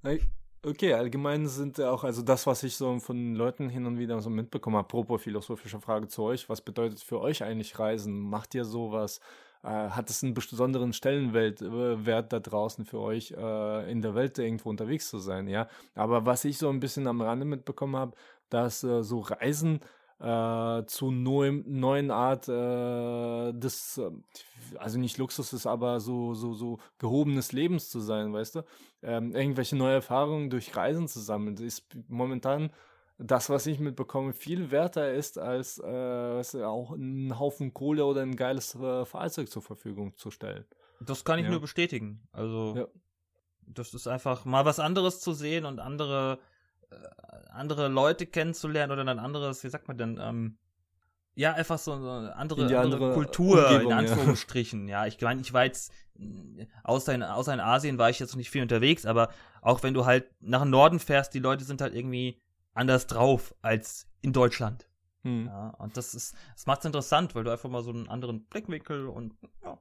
[0.63, 4.29] Okay, allgemein sind auch, also das, was ich so von Leuten hin und wieder so
[4.29, 8.19] mitbekomme, apropos philosophische Frage zu euch, was bedeutet für euch eigentlich Reisen?
[8.19, 9.21] Macht ihr sowas?
[9.63, 14.37] Äh, hat es einen besonderen Stellenwert äh, da draußen für euch, äh, in der Welt
[14.37, 15.67] irgendwo unterwegs zu sein, ja?
[15.95, 18.15] Aber was ich so ein bisschen am Rande mitbekommen habe,
[18.49, 19.79] dass äh, so Reisen
[20.21, 24.11] äh, zu neuem, neuen Art äh, des, äh,
[24.77, 28.61] also nicht Luxus ist, aber so, so, so gehobenes Lebens zu sein, weißt du?
[29.01, 32.71] Ähm, irgendwelche neue Erfahrungen durch Reisen zu sammeln, das ist momentan
[33.17, 38.05] das, was ich mitbekomme, viel werter ist, als äh, weißt du, auch einen Haufen Kohle
[38.05, 40.65] oder ein geiles äh, Fahrzeug zur Verfügung zu stellen.
[40.99, 41.51] Das kann ich Ja.
[41.51, 42.27] nur bestätigen.
[42.31, 42.87] Also, Ja.
[43.67, 46.39] das ist einfach mal was anderes zu sehen und andere,
[47.51, 50.57] andere Leute kennenzulernen oder ein anderes, wie sagt man denn, ähm,
[51.33, 53.97] ja, einfach so eine andere, andere, andere Kultur, Umgebung, in ja.
[53.97, 54.87] Anführungsstrichen.
[54.87, 55.93] Ja, ich meine, ich war jetzt,
[56.83, 59.29] außer in, außer in Asien war ich jetzt noch nicht viel unterwegs, aber
[59.61, 62.41] auch wenn du halt nach Norden fährst, die Leute sind halt irgendwie
[62.73, 64.87] anders drauf als in Deutschland.
[65.23, 65.45] Hm.
[65.45, 69.07] Ja, und das ist, das macht's interessant, weil du einfach mal so einen anderen Blickwinkel
[69.07, 69.79] und, ja.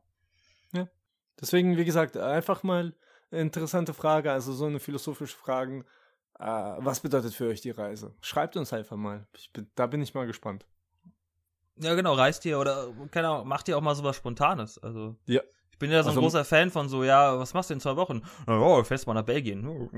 [1.40, 2.94] Deswegen, wie gesagt, einfach mal
[3.30, 5.84] eine interessante Frage, also so eine philosophische Frage.
[6.40, 8.14] Äh, was bedeutet für euch die Reise?
[8.22, 9.26] Schreibt uns einfach mal.
[9.52, 10.66] Bin, da bin ich mal gespannt.
[11.76, 14.78] Ja, genau, reist ihr oder keine Ahnung, macht ihr auch mal sowas Spontanes.
[14.78, 15.16] Also.
[15.26, 15.42] Ja.
[15.70, 17.80] Ich bin ja so ein Also- großer Fan von so, ja, was machst du in
[17.80, 18.22] zwei Wochen?
[18.46, 19.88] Ja, fährst mal nach Belgien.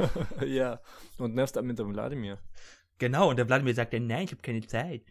[0.46, 0.80] ja,
[1.18, 2.38] und nervst damit dem Wladimir.
[2.98, 5.02] Genau, und der Vladimir sagt dann, nein, ich habe keine Zeit.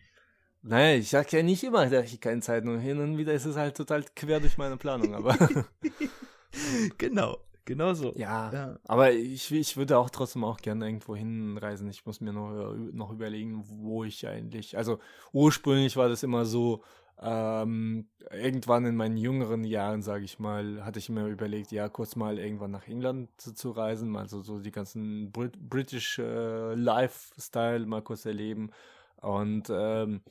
[0.62, 3.45] Nein, ich sag ja nicht immer, dass ich keine Zeit nur hin und wieder ist
[3.45, 5.36] es halt total quer durch meine Planung, aber
[6.97, 7.38] genau,
[7.69, 8.13] genau so.
[8.15, 8.51] ja.
[8.51, 8.79] Ja.
[8.86, 11.89] Aber ich, ich würde auch trotzdem auch gerne irgendwo hinreisen.
[11.89, 14.77] Ich muss mir noch, äh, noch überlegen, wo ich eigentlich.
[14.77, 14.99] Also
[15.32, 16.84] ursprünglich war das immer so,
[17.21, 22.15] ähm, irgendwann in meinen jüngeren Jahren, sage ich mal, hatte ich mir überlegt, ja, kurz
[22.15, 27.86] mal irgendwann nach England zu, zu reisen, also so die ganzen Brit British äh, Lifestyle
[27.86, 28.71] mal kurz erleben
[29.17, 30.21] und ähm,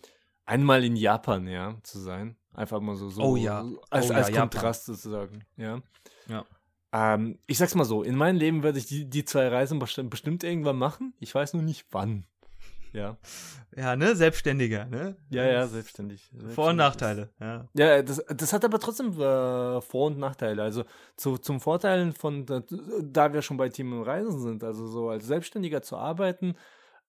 [0.46, 2.36] einmal in Japan, ja, zu sein.
[2.54, 3.64] Einfach mal so, so Oh ja.
[3.90, 4.50] als, Oh ja, als Japan.
[4.50, 5.82] Kontrast sozusagen, ja.
[6.26, 6.46] Ja.
[6.92, 10.44] Ähm, ich sag's mal so, in meinem Leben werde ich die, die zwei Reisen bestimmt,
[10.44, 11.14] irgendwann machen.
[11.20, 12.24] Ich weiß nur nicht wann.
[12.92, 13.18] Ja.
[13.76, 15.16] Ja, ne, Selbstständiger, ne?
[15.30, 16.30] Ja, ja, selbstständig.
[16.54, 17.68] Vor- und Selbstständig Nachteile, ja.
[17.74, 20.62] Ja, das, das hat aber trotzdem äh, Vor- und Nachteile.
[20.62, 20.84] Also
[21.16, 22.62] zu, zum Vorteil von, da,
[23.32, 26.54] wir schon bei Team Reisen sind, also so als Selbstständiger zu arbeiten,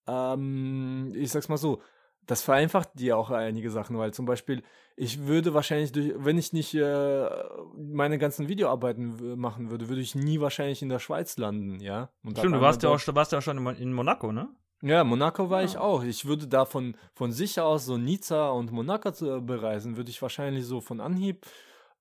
[0.05, 1.81] ähm, ich sag's mal so,
[2.29, 4.61] das vereinfacht dir auch einige Sachen, weil zum Beispiel,
[4.95, 7.27] ich würde wahrscheinlich, durch, wenn ich nicht äh,
[7.75, 12.09] meine ganzen Videoarbeiten machen würde, würde ich nie wahrscheinlich in der Schweiz landen, ja.
[12.23, 14.47] Und Stimmt, du warst ja, auch, warst ja auch schon in Mon- in Monaco, ne?
[14.83, 15.79] ja, Monaco war ich Ja.
[15.81, 16.03] auch.
[16.03, 20.11] Ich würde da von, von sich aus so Nizza und Monaco zu, äh, bereisen, würde
[20.11, 21.47] ich wahrscheinlich so von Anhieb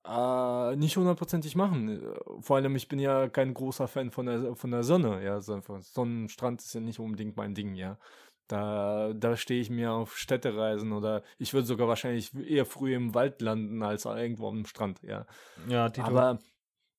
[0.07, 1.89] äh, nicht hundertprozentig machen.
[1.89, 5.23] Äh, Vor allem, ich bin ja kein großer Fan von der, von der Sonne.
[5.23, 7.97] Ja, so Sonnenstrand ist ja nicht unbedingt mein Ding, ja.
[8.49, 13.13] Da, da stehe ich mir auf Städtereisen oder ich würde sogar wahrscheinlich eher früh im
[13.13, 15.27] Wald landen als irgendwo am Strand, ja.
[15.67, 16.07] Ja, Tito.
[16.07, 16.39] Aber,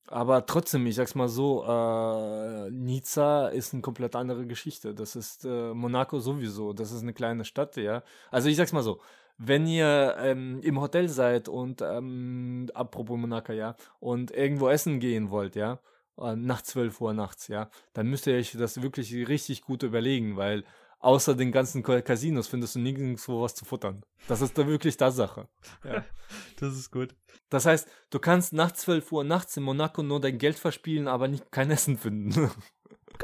[0.07, 4.95] aber trotzdem, ich sag's mal so, äh, Nizza ist eine komplett andere Geschichte.
[4.95, 6.73] Das ist äh, Monaco sowieso.
[6.73, 8.05] Das ist eine kleine Stadt, ja.
[8.31, 9.01] Also ich sag's mal so,
[9.37, 15.31] wenn ihr ähm, im Hotel seid und ähm, apropos Monaco, ja, und irgendwo essen gehen
[15.31, 15.81] wollt, ja,
[16.17, 20.37] äh, nach 12 Uhr nachts, ja, dann müsst ihr euch das wirklich richtig gut überlegen,
[20.37, 20.63] weil
[21.01, 24.03] außer den ganzen Ca- Casinos findest du nirgendwo was zu futtern.
[24.29, 25.49] Das ist da wirklich das Sache.
[25.85, 26.05] Ja.
[26.61, 27.15] das ist gut.
[27.49, 31.27] Das heißt, du kannst nach 12 Uhr nachts in Monaco nur dein Geld verspielen, aber
[31.29, 32.51] nicht kein Essen finden.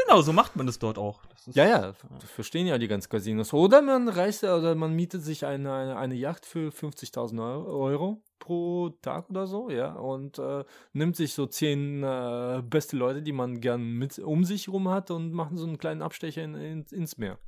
[0.05, 1.23] Genau, so macht man das dort auch.
[1.47, 3.55] Das ja, ja, das verstehen ja die ganzen Casinos.
[3.55, 8.91] Oder man reist oder man mietet sich eine, eine, eine Yacht für 50.000 Euro pro
[9.01, 13.61] Tag oder so, ja, und äh, nimmt sich so zehn äh, beste Leute, die man
[13.61, 17.17] gern mit um sich rum hat und machen so einen kleinen Abstecher in, in, ins
[17.17, 17.39] Meer.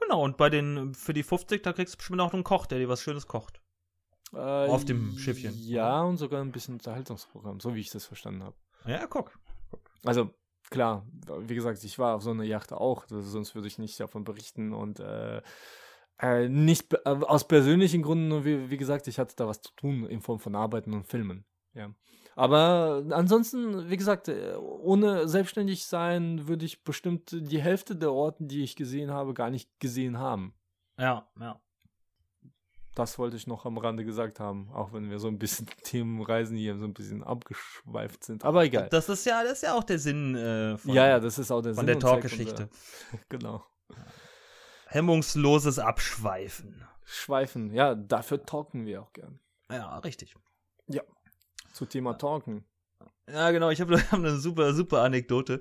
[0.00, 2.78] Genau, und bei den, für die 50, da kriegst du bestimmt auch einen Koch, der
[2.78, 3.60] dir was Schönes kocht.
[4.32, 5.54] Äh, Auf dem Schiffchen.
[5.62, 8.56] Ja, und sogar ein bisschen Unterhaltungsprogramm, so wie ich das verstanden habe.
[8.84, 9.38] Ja, guck.
[10.04, 10.30] Also,
[10.70, 11.06] klar,
[11.40, 14.72] wie gesagt, ich war auf so einer Yacht auch, sonst würde ich nicht davon berichten
[14.72, 15.40] und äh,
[16.20, 20.06] äh, nicht äh, aus persönlichen Gründen, wie, wie gesagt, ich hatte da was zu tun
[20.06, 21.44] in Form von Arbeiten und Filmen.
[21.74, 21.90] Ja.
[22.36, 28.62] Aber ansonsten, wie gesagt, ohne selbstständig sein würde ich bestimmt die Hälfte der Orten, die
[28.62, 30.54] ich gesehen habe, gar nicht gesehen haben.
[30.98, 31.58] Ja, ja.
[32.94, 36.58] Das wollte ich noch am Rande gesagt haben, auch wenn wir so ein bisschen Themenreisen
[36.58, 38.44] hier so ein bisschen abgeschweift sind.
[38.44, 38.88] Aber egal.
[38.90, 41.50] Das ist ja, das ist ja auch der Sinn äh, von, ja, ja, das ist
[41.50, 42.68] auch der von Sinn der Talkgeschichte.
[43.30, 43.64] Genau.
[44.88, 46.86] Hemmungsloses Abschweifen.
[47.02, 49.40] Schweifen, ja, dafür talken wir auch gern.
[49.70, 50.34] Ja, richtig.
[50.86, 51.02] Ja.
[51.76, 52.64] Zu Thema Talken.
[53.30, 55.60] Ja, genau, ich habe hab eine super, super Anekdote.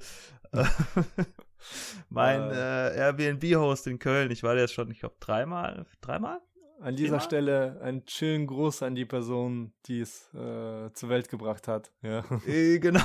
[2.10, 6.40] mein äh, äh Airbnb-Host in Köln, ich war jetzt schon, ich glaube, dreimal, dreimal?
[6.80, 7.20] An dieser Thema?
[7.20, 11.92] Stelle einen chillen Gruß an die Person, die es äh, zur Welt gebracht hat.
[12.02, 12.24] Ja.
[12.48, 13.04] Äh, genau.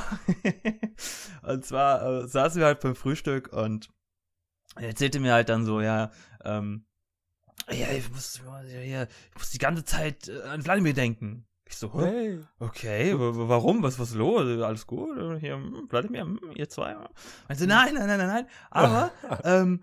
[1.43, 3.91] und zwar äh, saßen wir halt beim Frühstück und
[4.77, 6.13] er erzählte mir halt dann so, ja,
[6.45, 6.87] ähm,
[7.73, 11.49] ja, ich muss, ja, ich muss die ganze Zeit äh, an Vladimir denken.
[11.71, 12.41] Ich so, hey.
[12.59, 13.81] okay, warum?
[13.85, 14.61] Was was los?
[14.61, 15.17] Alles gut?
[15.39, 16.97] Hier, hm, Vladimir, hm, ihr zwei?
[17.47, 18.47] Meinte, nein, nein, nein, nein, nein.
[18.71, 19.13] Aber
[19.45, 19.81] ähm,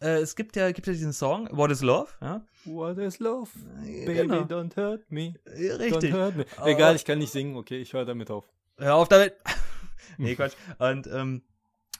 [0.00, 2.06] äh, es gibt ja, gibt ja diesen Song, What is Love?
[2.20, 2.42] Ja?
[2.64, 3.50] What is Love?
[3.80, 4.42] Baby, genau.
[4.42, 5.34] don't hurt me.
[5.46, 6.14] Richtig.
[6.14, 6.46] Don't hurt me.
[6.64, 8.48] Egal, ich kann nicht singen, okay, ich höre damit auf.
[8.78, 9.34] Hör auf damit.
[10.18, 10.54] nee, Quatsch.
[10.78, 11.42] Und ähm,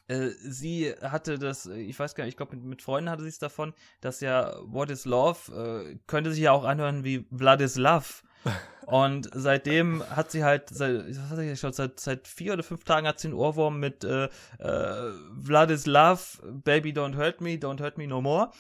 [0.06, 3.30] äh, sie hatte das, ich weiß gar nicht, ich glaube, mit, mit, Freunden hatte sie
[3.30, 7.60] es davon, dass ja What is Love äh, könnte sich ja auch anhören wie Blood
[7.60, 8.04] is Love.
[8.86, 12.84] Und seitdem hat sie halt, seit, was hat sie schon, seit, seit vier oder fünf
[12.84, 14.26] Tagen hat sie einen Ohrwurm mit äh,
[14.58, 16.20] äh, Blood is Love,
[16.62, 18.52] Baby Don't Hurt Me, Don't Hurt Me No More.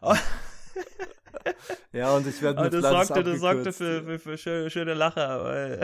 [1.92, 5.44] ja, und ich werde mit das sorgte, das sorgte für, für, für schöne, schöne Lacher.
[5.44, 5.80] Weil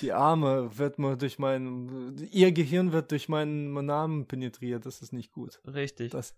[0.00, 4.86] die Arme wird mal durch mein, ihr Gehirn wird durch meinen Namen penetriert.
[4.86, 5.60] Das ist nicht gut.
[5.66, 6.12] Richtig.
[6.12, 6.34] Das,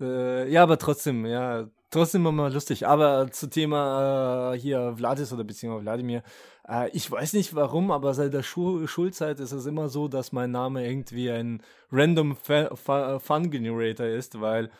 [0.00, 2.86] äh, ja, aber trotzdem, ja, trotzdem immer lustig.
[2.86, 6.22] Aber zu Thema äh, hier Vladis oder beziehungsweise Wladimir,
[6.68, 10.32] äh, ich weiß nicht warum, aber seit der Schu Schulzeit ist es immer so, dass
[10.32, 14.70] mein Name irgendwie ein random Fun Generator ist, weil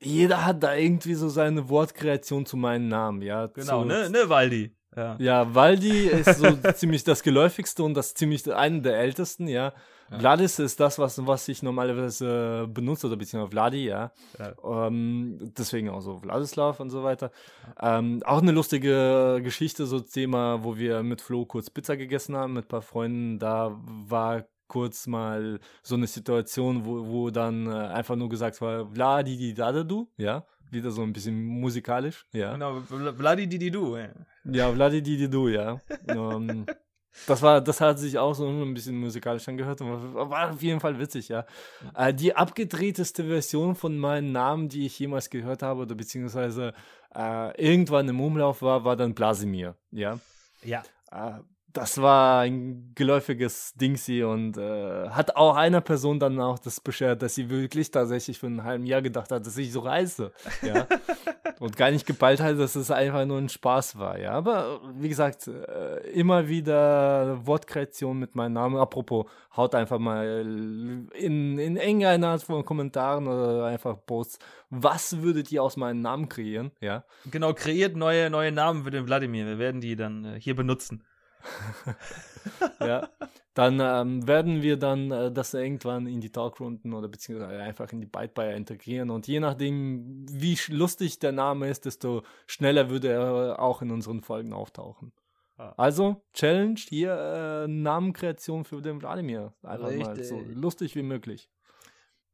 [0.00, 3.46] jeder hat da irgendwie so seine Wortkreation zu meinem Namen, ja.
[3.46, 4.72] Genau, zu, ne, ne, Waldi.
[4.94, 5.16] Ja.
[5.18, 9.72] ja, Waldi ist so ziemlich das geläufigste und das ziemlich einer der ältesten, ja.
[10.10, 10.18] Ja.
[10.18, 14.12] Vladis ist das, was, was ich normalerweise benutze, oder beziehungsweise Vladi, ja.
[14.38, 14.86] ja.
[14.86, 17.30] Ähm, deswegen auch so Vladislav und so weiter.
[17.80, 22.54] Ähm, auch eine lustige Geschichte, so Thema, wo wir mit Flo kurz Pizza gegessen haben,
[22.54, 23.38] mit ein paar Freunden.
[23.38, 28.86] Da war kurz mal so eine Situation, wo, wo dann äh, einfach nur gesagt war,
[28.86, 32.52] Vladi, di, da, du, ja wieder so ein bisschen musikalisch, ja.
[32.52, 33.96] Genau, Vladi Dididu.
[33.96, 34.08] Ja,
[34.44, 35.80] ja Vladi Dididu, ja.
[36.14, 36.66] um, ähm,
[37.26, 40.80] das war, das hat sich auch so ein bisschen musikalisch angehört und war auf jeden
[40.80, 41.44] Fall witzig, ja.
[41.94, 46.72] Äh, die abgedrehteste Version von meinem Namen, die ich jemals gehört habe, oder beziehungsweise
[47.14, 50.18] äh, irgendwann im Umlauf war, war dann Blasimir, ja.
[50.62, 50.82] Ja.
[51.10, 51.40] Äh,
[51.76, 57.22] das war ein geläufiges Dingsy und äh, hat auch einer Person dann auch das beschert,
[57.22, 60.32] dass sie wirklich tatsächlich für ein halben Jahr gedacht hat, dass ich so reise.
[60.62, 60.86] Ja.
[61.60, 64.18] und gar nicht geballt hat, dass es einfach nur ein Spaß war.
[64.18, 64.32] Ja.
[64.32, 68.76] Aber wie gesagt, äh, immer wieder Wortkreation mit meinem Namen.
[68.76, 70.46] Apropos, haut einfach mal
[71.14, 74.38] in, in irgendeiner Art von Kommentaren oder einfach Posts.
[74.70, 76.72] Was würdet ihr aus meinem Namen kreieren?
[76.80, 77.04] Ja.
[77.30, 79.46] Genau, kreiert neue, neue Namen für den Wladimir.
[79.46, 81.02] Wir werden die dann äh, hier benutzen.
[82.80, 83.08] ja,
[83.54, 88.00] dann ähm, werden wir dann äh, das irgendwann in die Talkrunden oder beziehungsweise einfach in
[88.00, 93.60] die Byte integrieren und je nachdem, wie lustig der Name ist, desto schneller würde er
[93.60, 95.12] auch in unseren Folgen auftauchen.
[95.58, 95.72] Ah.
[95.76, 99.54] Also, Challenge hier, äh, Namenkreation für den Wladimir.
[99.62, 100.06] Einfach Richtig.
[100.06, 101.50] mal so lustig wie möglich.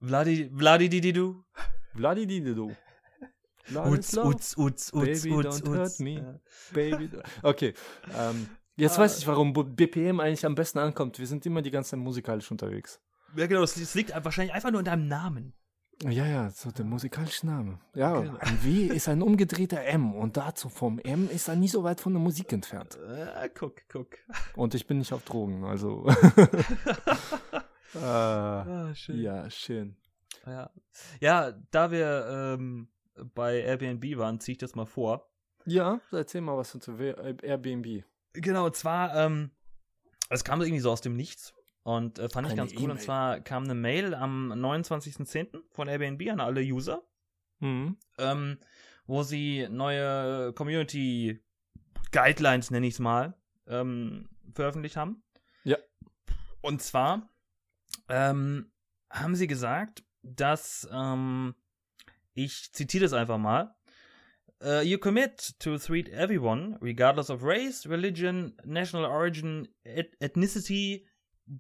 [0.00, 1.44] Vladi, Vladi Dididu.
[1.94, 2.72] Vladi Dididu.
[3.70, 6.40] Utz, Utz, Utz, Utz, Baby, don't hurt me.
[6.72, 7.10] Baby,
[7.42, 7.74] okay.
[8.18, 8.48] Ähm,
[8.82, 11.18] Jetzt weiß ich, warum BPM eigentlich am besten ankommt.
[11.20, 13.00] Wir sind immer die ganze Zeit musikalisch unterwegs.
[13.36, 15.54] Ja, genau, es liegt wahrscheinlich einfach nur in deinem Namen.
[16.02, 17.78] Ja, ja, so der musikalische Name.
[17.94, 18.36] Ja, genau.
[18.40, 22.00] ein W ist ein umgedrehter M und dazu vom M ist er nie so weit
[22.00, 22.98] von der Musik entfernt.
[23.08, 24.08] Äh, guck, guck.
[24.56, 26.04] Und ich bin nicht auf Drogen, also.
[27.94, 28.00] Ah,
[28.90, 29.20] ah, schön.
[29.20, 29.96] Ja, schön.
[30.44, 30.70] Ja,
[31.20, 32.88] ja da wir ähm,
[33.32, 35.30] bei Airbnb waren, ziehe ich das mal vor.
[35.66, 38.04] Ja, erzähl mal was zu Airbnb.
[38.34, 39.50] Genau, und zwar, ähm,
[40.30, 42.88] es kam irgendwie so aus dem Nichts und äh, fand eine ich ganz cool.
[42.88, 45.62] E und zwar kam eine Mail am 29.10.
[45.70, 47.02] von Airbnb an alle User,
[47.60, 47.96] mhm.
[48.18, 48.58] ähm,
[49.06, 51.42] wo sie neue Community
[52.12, 53.34] Guidelines, nenne ich es mal,
[53.66, 55.22] ähm, veröffentlicht haben.
[55.64, 55.78] Ja.
[56.60, 57.28] Und zwar
[58.08, 58.70] ähm,
[59.10, 61.54] haben sie gesagt, dass ähm,
[62.34, 63.74] ich zitiere das einfach mal.
[64.64, 71.04] Uh, you commit to treat everyone, regardless of race, religion, national origin, et ethnicity,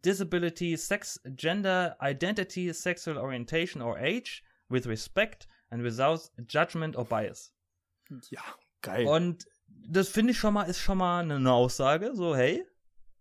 [0.02, 7.50] disability, sex, gender, identity, sexual orientation or age, with respect and without judgment or bias.
[8.30, 8.42] Ja,
[8.82, 9.06] geil.
[9.06, 12.14] Und das finde ich schon mal, ist schon mal eine Aussage.
[12.14, 12.64] So, hey,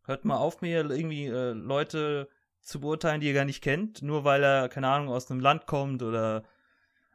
[0.06, 2.30] hört mal auf, mir irgendwie äh, Leute
[2.62, 5.66] zu beurteilen, die ihr gar nicht kennt, nur weil er, keine Ahnung, aus einem Land
[5.66, 6.44] kommt oder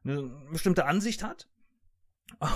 [0.05, 1.49] eine bestimmte Ansicht hat.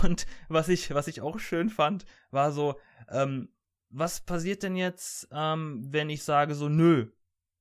[0.02, 2.78] Und was ich, was ich auch schön fand, war so,
[3.09, 3.48] ähm,
[3.90, 7.09] was passiert denn jetzt, ähm, wenn ich sage so, nö,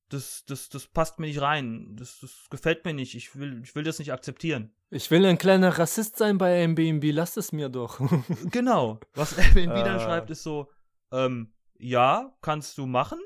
[0.10, 3.76] das, das, das passt mir nicht rein, das, das gefällt mir nicht, ich will, ich
[3.76, 4.74] will das nicht akzeptieren.
[4.90, 8.00] Ich will ein kleiner Rassist sein bei Airbnb, lass es mir doch.
[8.52, 9.00] genau.
[9.14, 10.00] Was Airbnb dann ah.
[10.00, 10.70] schreibt, ist so,
[11.12, 13.20] ähm, ja, kannst du machen,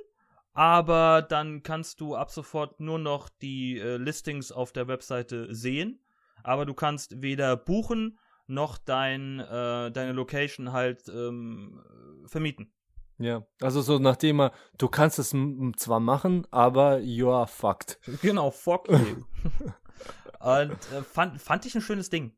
[0.53, 6.03] aber dann kannst du ab sofort nur noch die äh, Listings auf der Webseite sehen,
[6.43, 11.81] aber du kannst weder buchen noch dein, äh, deine Location halt ähm,
[12.25, 12.71] vermieten.
[13.19, 15.35] Ja, also so nachdem er, du kannst es
[15.77, 17.99] zwar machen, aber you are fucked.
[18.21, 18.97] Genau, fuck you.
[20.39, 22.35] Und äh, fand, fand ich ein schönes Ding.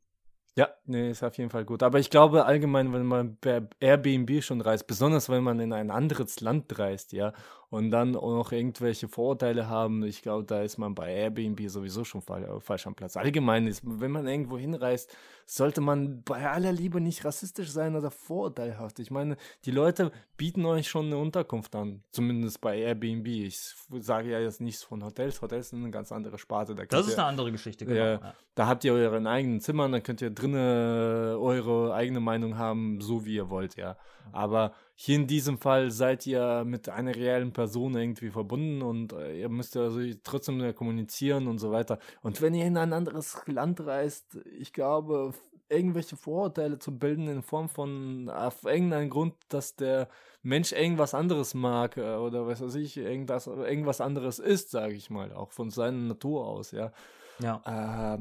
[0.57, 1.83] Ja, nee, ist auf jeden Fall gut.
[1.83, 5.91] Aber ich glaube allgemein, wenn man per Airbnb schon reist, besonders wenn man in ein
[5.91, 7.33] anderes Land reist, ja,
[7.75, 12.05] und dann auch noch irgendwelche Vorurteile haben, ich glaube, da ist man bei Airbnb sowieso
[12.05, 13.17] schon falsch am Platz.
[13.17, 15.13] Allgemein ist, wenn man irgendwo hinreist,
[15.45, 18.99] sollte man bei aller Liebe nicht rassistisch sein oder vorurteilhaft.
[18.99, 19.35] Ich meine,
[19.65, 23.27] die Leute bieten euch schon eine Unterkunft an, zumindest bei Airbnb.
[23.27, 25.41] Ich sage ja jetzt nichts von Hotels.
[25.41, 26.75] Hotels sind eine ganz andere Sparte.
[26.75, 27.99] Da das ist ihr, eine andere Geschichte, genau.
[27.99, 33.01] Ja, da habt ihr euren eigenen Zimmer, dann könnt ihr drinnen eure eigene Meinung haben,
[33.01, 33.97] so wie ihr wollt, ja.
[34.31, 39.41] Aber hier in diesem Fall seid ihr mit einer reellen Person irgendwie verbunden und äh,
[39.41, 41.99] ihr müsst ja also trotzdem kommunizieren und so weiter.
[42.21, 45.33] Und wenn ihr in ein anderes Land reist, ich glaube,
[45.67, 50.07] irgendwelche Vorurteile zu bilden in Form von auf irgendeinen Grund, dass der
[50.43, 55.09] Mensch irgendwas anderes mag äh, oder was weiß ich, irgendwas, irgendwas anderes ist, sage ich
[55.09, 56.93] mal, auch von seiner Natur aus, ja.
[57.39, 58.15] Ja.
[58.15, 58.19] Äh,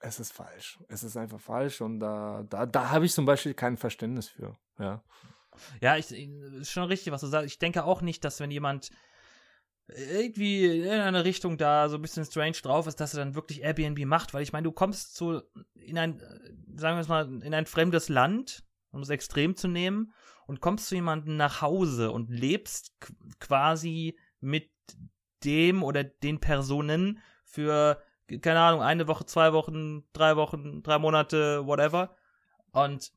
[0.00, 0.78] es ist falsch.
[0.88, 4.54] Es ist einfach falsch und da, da, da habe ich zum Beispiel kein Verständnis für,
[4.78, 5.02] ja.
[5.80, 7.46] Ja, ich, ist schon richtig, was du sagst.
[7.46, 8.90] Ich denke auch nicht, dass wenn jemand
[9.86, 13.62] irgendwie in eine Richtung da so ein bisschen strange drauf ist, dass er dann wirklich
[13.62, 15.42] Airbnb macht, weil ich meine, du kommst so
[15.74, 16.20] in ein,
[16.74, 20.12] sagen wir es mal, in ein fremdes Land, um es extrem zu nehmen,
[20.46, 22.94] und kommst zu jemandem nach Hause und lebst
[23.40, 24.70] quasi mit
[25.44, 28.02] dem oder den Personen für,
[28.40, 32.14] keine Ahnung, eine Woche, zwei Wochen, drei Wochen, drei Monate, whatever.
[32.72, 33.12] Und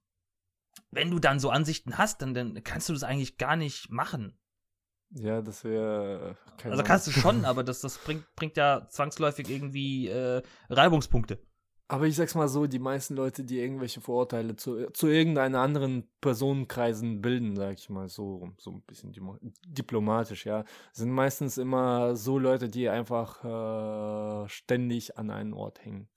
[0.91, 4.37] wenn du dann so Ansichten hast, dann, dann kannst du das eigentlich gar nicht machen.
[5.11, 6.35] Ja, das wäre.
[6.63, 11.39] Äh, also kannst du schon, aber das, das bringt, bringt ja zwangsläufig irgendwie äh, Reibungspunkte.
[11.89, 16.09] Aber ich sag's mal so, die meisten Leute, die irgendwelche Vorurteile zu, zu irgendeiner anderen
[16.19, 19.13] Personenkreisen bilden, sag ich mal so, so ein bisschen
[19.65, 26.09] diplomatisch, ja, sind meistens immer so Leute, die einfach äh, ständig an einen Ort hängen.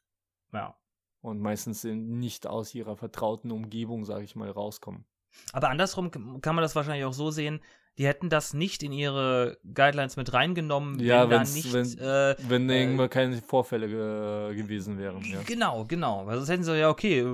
[0.52, 0.79] Ja
[1.20, 5.04] und meistens nicht aus ihrer vertrauten Umgebung, sage ich mal, rauskommen.
[5.52, 7.60] Aber andersrum kann man das wahrscheinlich auch so sehen,
[7.98, 11.72] die hätten das nicht in ihre Guidelines mit reingenommen, ja, wenn da nicht.
[11.72, 15.22] Wenn, äh, wenn äh, irgendwann keine Vorfälle ge gewesen wären.
[15.24, 15.40] Ja.
[15.44, 16.26] Genau, genau.
[16.26, 17.24] Weil sonst hätten sie ja, okay,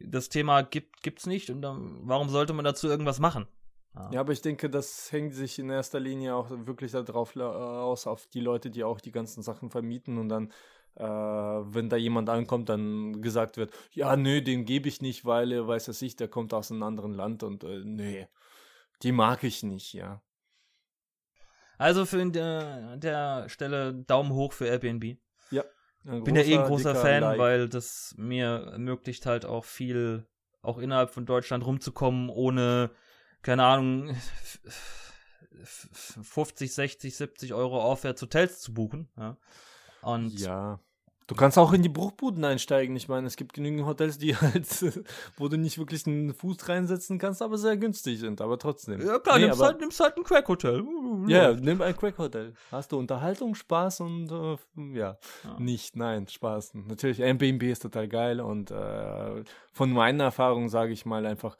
[0.00, 3.46] das Thema gibt es nicht und dann, warum sollte man dazu irgendwas machen?
[3.94, 4.10] Ja.
[4.12, 4.20] ja.
[4.20, 8.26] aber ich denke, das hängt sich in erster Linie auch wirklich darauf äh, aus, auf
[8.26, 10.52] die Leute, die auch die ganzen Sachen vermieten und dann
[10.98, 15.52] äh, wenn da jemand ankommt, dann gesagt wird, ja, nö, den gebe ich nicht, weil
[15.52, 18.24] er weiß es nicht, der kommt aus einem anderen Land und äh, nö,
[19.02, 20.22] die mag ich nicht, ja.
[21.78, 25.18] Also für der, der Stelle Daumen hoch für Airbnb.
[25.52, 25.62] Ja.
[26.02, 27.38] Bin ja eh ein großer Fan, like.
[27.38, 30.26] weil das mir ermöglicht halt auch viel,
[30.62, 32.90] auch innerhalb von Deutschland rumzukommen, ohne,
[33.42, 34.16] keine Ahnung,
[35.62, 39.08] 50, 60, 70 Euro aufwärts Hotels zu buchen.
[39.16, 39.36] Ja.
[40.02, 40.80] Und ja.
[41.28, 42.96] Du kannst auch in die Bruchbuden einsteigen.
[42.96, 44.66] Ich meine, es gibt genügend Hotels, die halt,
[45.36, 49.00] wo du nicht wirklich einen Fuß reinsetzen kannst, aber sehr günstig sind, aber trotzdem.
[49.06, 50.82] Ja, klar, Nee, nimmst, halt, nimmst halt ein Crack-Hotel.
[51.26, 52.54] Ja, nimm ein Crack-Hotel.
[52.72, 55.60] Hast du Unterhaltung, Spaß und äh, ja, Ja.
[55.60, 56.72] nicht, nein, Spaß.
[56.74, 61.58] Natürlich, Airbnb ist total geil und äh, von meiner Erfahrung sage ich mal einfach,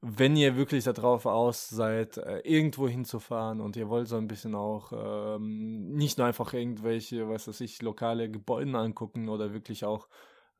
[0.00, 4.54] wenn ihr wirklich darauf aus seid, äh, irgendwo hinzufahren und ihr wollt so ein bisschen
[4.54, 10.08] auch ähm, nicht nur einfach irgendwelche, was weiß ich, lokale Gebäude angucken oder wirklich auch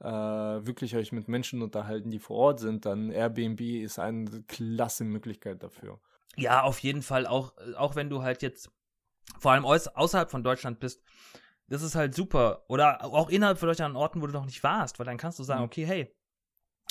[0.01, 5.05] äh, wirklich euch mit Menschen unterhalten, die vor Ort sind, dann Airbnb ist eine klasse
[5.05, 6.01] Möglichkeit dafür.
[6.37, 8.71] Ja, auf jeden Fall, auch, auch wenn du halt jetzt
[9.41, 11.03] vor allem außerhalb von Deutschland bist,
[11.69, 12.65] das ist halt super.
[12.69, 15.39] Oder auch innerhalb von Deutschland an Orten, wo du noch nicht warst, weil dann kannst
[15.39, 15.67] du sagen, Mhm.
[15.67, 16.15] okay, hey,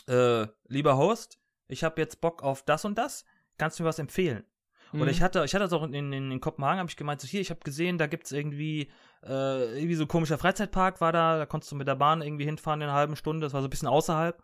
[0.07, 3.25] äh, lieber Host, ich habe jetzt Bock auf das und das,
[3.57, 4.45] kannst du mir was empfehlen?
[4.91, 5.01] Mhm.
[5.01, 7.27] Oder ich hatte, ich hatte das auch in, in, in Kopenhagen, habe ich gemeint, so
[7.27, 8.91] hier, ich habe gesehen, da gibt's irgendwie,
[9.23, 12.45] äh, irgendwie so ein komischer Freizeitpark war da, da konntest du mit der Bahn irgendwie
[12.45, 14.41] hinfahren in einer halben Stunde, das war so ein bisschen außerhalb.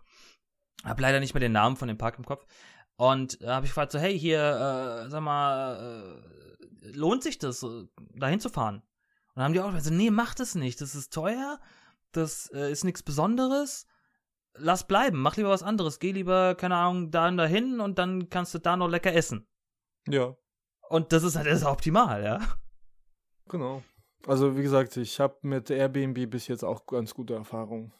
[0.83, 2.45] Hab leider nicht mehr den Namen von dem Park im Kopf.
[2.95, 6.21] Und da habe ich gefragt, so, hey, hier, äh, sag mal,
[6.83, 8.77] äh, lohnt sich das, äh, da hinzufahren?
[8.77, 8.83] Und
[9.35, 11.59] dann haben die auch gesagt, so, nee, mach das nicht, das ist teuer,
[12.11, 13.87] das äh, ist nichts Besonderes,
[14.55, 18.29] lass bleiben, mach lieber was anderes, geh lieber, keine Ahnung, da und dahin und dann
[18.29, 19.47] kannst du da noch lecker essen.
[20.07, 20.35] Ja,
[20.89, 22.39] Und das ist halt das ist optimal, ja.
[23.49, 23.83] genau.
[24.27, 27.93] Also wie gesagt, ich habe mit Airbnb bis jetzt auch ganz gute Erfahrungen.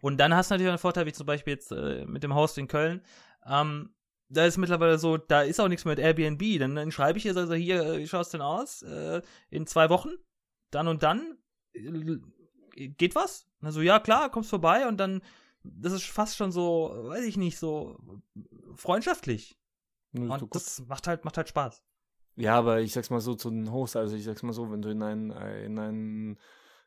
[0.00, 2.56] Und dann hast du natürlich einen Vorteil, wie zum Beispiel jetzt äh, mit dem Host
[2.58, 3.02] in Köln.
[3.46, 3.94] Ähm,
[4.28, 6.60] da ist mittlerweile so, da ist auch nichts mehr mit Airbnb.
[6.60, 8.82] Dann, dann schreibe ich jetzt also hier, äh, wie schaut's denn aus?
[8.82, 10.10] Äh, in zwei Wochen,
[10.70, 11.38] dann und dann.
[11.72, 13.46] Äh, geht was?
[13.60, 15.20] Also ja, klar, kommst vorbei und dann,
[15.62, 17.98] das ist fast schon so, weiß ich nicht, so
[18.74, 19.56] freundschaftlich.
[20.12, 21.82] So Und das macht halt, macht halt Spaß.
[22.36, 24.82] Ja, aber ich sag's mal so zu den Hosts, also ich sag's mal so, wenn
[24.82, 26.38] du in ein, äh, in ein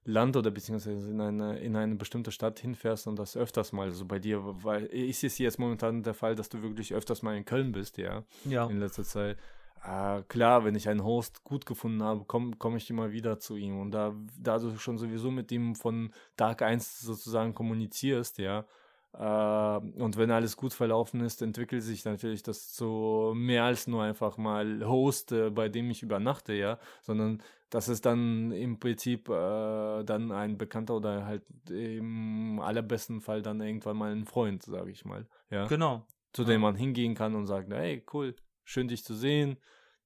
[0.06, 4.06] Land oder beziehungsweise in eine, in eine bestimmte Stadt hinfährst und das öfters mal, also
[4.06, 7.46] bei dir, weil ist es jetzt momentan der Fall, dass du wirklich öfters mal in
[7.46, 8.68] Köln bist, ja, Ja.
[8.68, 9.38] in letzter Zeit.
[9.84, 13.56] Äh, klar, wenn ich einen Host gut gefunden habe, komme komm ich immer wieder zu
[13.58, 13.80] ihm.
[13.80, 18.66] Und da, da du schon sowieso mit ihm von Tag 1 sozusagen kommunizierst, ja,
[19.14, 24.04] äh, und wenn alles gut verlaufen ist, entwickelt sich natürlich das zu mehr als nur
[24.04, 29.30] einfach mal Host, äh, bei dem ich übernachte, ja, sondern das ist dann im Prinzip
[29.30, 34.92] äh, dann ein Bekannter oder halt im allerbesten Fall dann irgendwann mal ein Freund, sage
[34.92, 36.06] ich mal, ja, Genau.
[36.32, 39.58] zu dem man hingehen kann und sagt, hey, cool, schön dich zu sehen,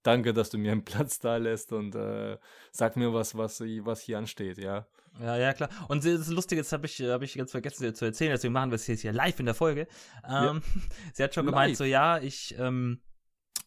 [0.04, 2.38] danke, dass du mir einen Platz da lässt und äh,
[2.72, 4.88] sag mir was, was, was hier ansteht, ja.
[5.20, 5.70] Ja, ja, klar.
[5.88, 8.54] Und das ist lustig, jetzt habe ich, hab ich ganz vergessen dir zu erzählen, deswegen
[8.54, 9.88] machen wir es jetzt hier live in der Folge.
[10.28, 10.62] Ähm,
[11.14, 11.78] Sie hat schon gemeint, Live.
[11.78, 13.02] so, ja, ich ähm,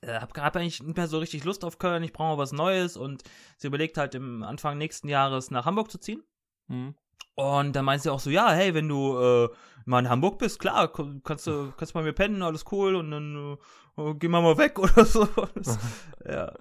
[0.07, 2.97] habe hab eigentlich nicht mehr so richtig Lust auf Köln, ich brauche mal was Neues
[2.97, 3.22] und
[3.57, 6.22] sie überlegt halt im Anfang nächsten Jahres nach Hamburg zu ziehen.
[6.68, 6.95] Mhm.
[7.34, 9.48] Und dann meint sie auch so, ja, hey, wenn du äh,
[9.86, 10.92] mal in Hamburg bist, klar,
[11.24, 13.56] kannst du kannst bei mir pennen, alles cool und dann
[13.96, 15.26] äh, gehen wir mal weg oder so.
[15.54, 15.78] Das,
[16.26, 16.52] ja.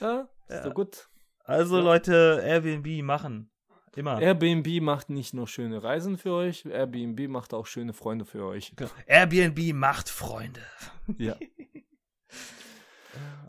[0.00, 0.62] Ja, ist Ja.
[0.64, 1.08] doch gut.
[1.44, 1.82] Also Ja.
[1.84, 3.50] Leute, Airbnb machen.
[3.96, 4.20] Immer.
[4.20, 8.74] Airbnb macht nicht nur schöne Reisen für euch, Airbnb macht auch schöne Freunde für euch.
[8.76, 8.90] Genau.
[9.06, 10.60] Airbnb macht Freunde.
[11.18, 11.34] Ja.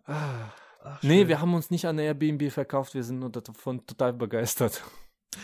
[0.05, 0.53] Ah.
[0.83, 1.27] Ach, nee, schön.
[1.27, 4.83] wir haben uns nicht an Airbnb verkauft, wir sind nur davon total begeistert.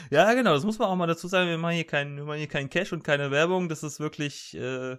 [0.09, 1.49] Ja, genau, das muss man auch mal dazu sagen.
[1.49, 3.69] Wir machen hier keinen, wir machen hier keinen Cash und keine Werbung.
[3.69, 4.97] Das ist wirklich äh, äh,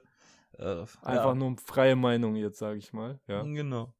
[0.59, 1.35] Einfach ja.
[1.35, 3.19] nur freie Meinung jetzt, sage ich mal.
[3.27, 3.43] Ja.
[3.43, 3.93] Genau.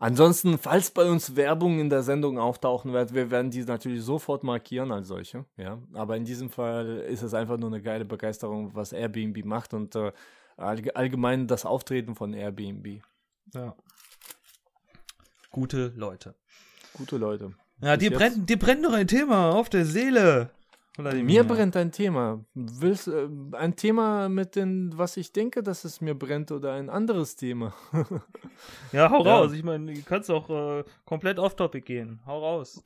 [0.00, 4.44] Ansonsten, falls bei uns Werbung in der Sendung auftauchen wird, wir werden die natürlich sofort
[4.44, 5.44] markieren als solche.
[5.56, 9.74] Ja, aber in diesem Fall ist es einfach nur eine geile Begeisterung, was Airbnb macht
[9.74, 10.12] und äh,
[10.56, 13.02] allg- allgemein das Auftreten von Airbnb.
[13.52, 13.74] Ja.
[15.50, 16.36] Gute Leute.
[16.92, 17.54] Gute Leute.
[17.80, 20.50] Ja, dir brennt, dir brennt noch ein Thema auf der Seele.
[20.96, 21.24] Vladimir.
[21.24, 22.44] Mir brennt ein Thema.
[22.54, 26.90] Willst äh, ein Thema mit dem, was ich denke, dass es mir brennt oder ein
[26.90, 27.72] anderes Thema?
[28.92, 29.36] Ja, hau Ja.
[29.38, 29.52] raus.
[29.52, 32.18] Ich meine, du kannst auch äh, komplett off-topic gehen.
[32.26, 32.82] Hau raus.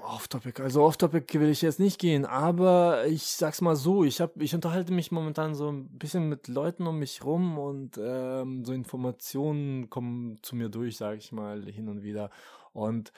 [0.00, 4.40] Off-Topic, also Off-Topic will ich jetzt nicht gehen, aber ich sag's mal so, ich hab,
[4.40, 8.72] ich unterhalte mich momentan so ein bisschen mit Leuten um mich rum und ähm, so
[8.72, 12.30] Informationen kommen zu mir durch, sag ich mal, hin und wieder.
[12.72, 13.12] Und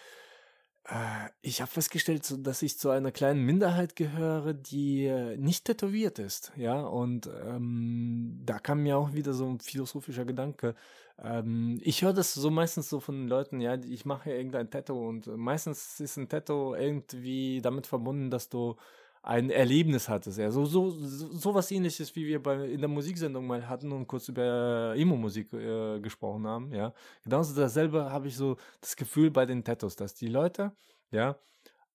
[1.41, 6.53] ich habe festgestellt, dass ich zu einer kleinen Minderheit gehöre, die äh, nicht tätowiert ist,
[6.57, 6.83] ja.
[6.83, 10.75] Und ähm, da kam mir auch wieder so ein philosophischer Gedanke.
[11.19, 15.27] Ähm, ich höre das so meistens so von Leuten, ja, ich mache irgendein Tattoo und
[15.39, 18.77] meistens ist ein Tattoo irgendwie damit verbunden, dass du
[19.25, 22.89] ein Erlebnis hattest, ja, so, so, so, so was ähnliches, wie wir bei, in der
[22.89, 26.93] Musiksendung mal hatten und kurz über Emo-Musik äh, gesprochen haben, ja.
[27.25, 30.73] Genauso dasselbe habe ich so das Gefühl bei den Tattoos, dass die Leute,
[31.11, 31.37] ja,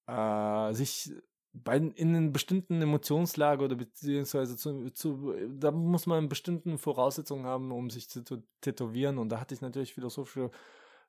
[0.07, 1.11] äh, sich
[1.53, 7.71] bei, in einer bestimmten Emotionslage oder beziehungsweise zu, zu, da muss man bestimmten Voraussetzungen haben,
[7.71, 8.23] um sich zu
[8.61, 9.17] tätowieren.
[9.17, 10.51] Und da hatte ich natürlich philosophische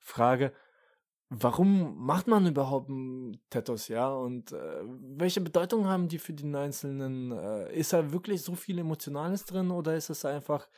[0.01, 0.53] Frage,
[1.31, 2.91] warum macht man überhaupt
[3.51, 4.12] Tattoos, ja?
[4.12, 4.83] Und äh,
[5.16, 7.33] welche Bedeutung haben die für den Einzelnen?
[7.33, 10.68] Äh, ist da wirklich so viel Emotionales drin oder ist es einfach,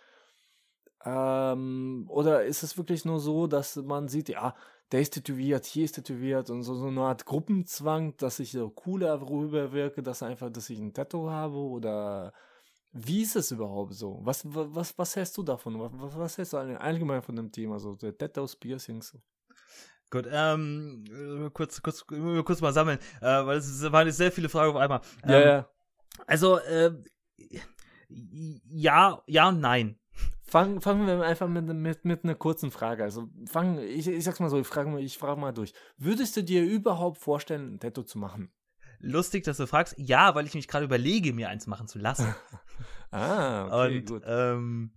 [1.05, 4.55] ähm, oder ist es wirklich nur so, dass man sieht, ja,
[4.93, 8.71] der ist tätowiert, hier ist tätowiert und so, so eine Art Gruppenzwang, dass ich so
[8.71, 12.33] cooler rüberwirke, dass einfach, dass ich ein Tattoo habe oder
[12.93, 14.21] wie ist es überhaupt so?
[14.23, 15.81] Was, was, was hältst du davon?
[15.81, 19.17] Was, was hältst du allgemein von dem Thema, so Tattoos, Piercings?
[20.13, 24.73] Gut, ähm, kurz, kurz, kurz mal sammeln, äh, weil es waren jetzt sehr viele Fragen
[24.73, 25.01] auf einmal.
[25.25, 25.69] Ähm, ja, ja.
[26.27, 26.93] Also, äh,
[28.69, 29.99] ja, ja und nein.
[30.43, 33.05] Fangen, fangen wir einfach mit, mit, mit einer kurzen Frage.
[33.05, 35.73] Also, fangen, ich, ich sag's mal so, ich frage mal, ich frage mal durch.
[35.97, 38.53] Würdest du dir überhaupt vorstellen, ein Tattoo zu machen?
[38.99, 39.95] Lustig, dass du fragst.
[39.97, 42.35] Ja, weil ich mich gerade überlege, mir eins machen zu lassen.
[43.13, 44.23] ah, okay, und, gut.
[44.27, 44.93] Ähm,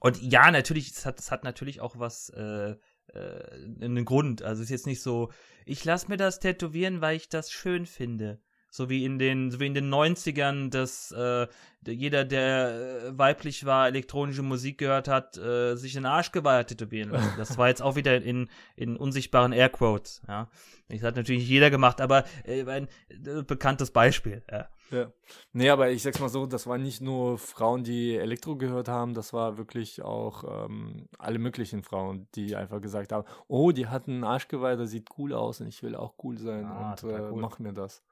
[0.00, 2.74] und ja, natürlich, es hat, es hat natürlich auch was, äh,
[3.14, 4.42] äh, einen Grund.
[4.42, 5.30] Also es ist jetzt nicht so,
[5.64, 8.40] ich lasse mir das tätowieren, weil ich das schön finde.
[8.74, 11.46] So wie in den, so wie in den 90ern, dass äh,
[11.86, 17.34] jeder, der äh, weiblich war, elektronische Musik gehört hat, äh, sich den Arschgeweih tätowieren lassen.
[17.36, 20.48] Das war jetzt auch wieder in, in unsichtbaren Airquotes, ja.
[20.88, 24.68] Das hat natürlich jeder gemacht, aber äh, ein äh, bekanntes Beispiel, ja.
[24.92, 25.10] Ja.
[25.52, 29.14] Nee, aber ich sag's mal so, das waren nicht nur Frauen, die Elektro gehört haben,
[29.14, 34.12] das war wirklich auch ähm, alle möglichen Frauen, die einfach gesagt haben, oh, die hatten
[34.12, 37.20] einen Arschgeweih, der sieht cool aus und ich will auch cool sein ah, und äh,
[37.32, 37.40] cool.
[37.40, 38.02] mach mir das.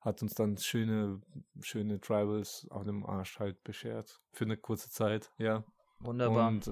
[0.00, 1.20] Hat uns dann schöne,
[1.60, 4.20] schöne Tribals auf dem Arsch halt beschert.
[4.32, 5.64] Für eine kurze Zeit, ja.
[6.00, 6.48] Wunderbar.
[6.48, 6.70] Und,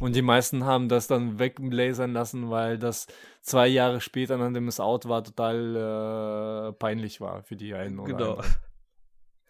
[0.00, 3.06] und die meisten haben das dann weglasern lassen, weil das
[3.42, 8.12] zwei Jahre später, nachdem es out war, total äh, peinlich war für die einen oder
[8.12, 8.34] Genau.
[8.34, 8.54] Anderen.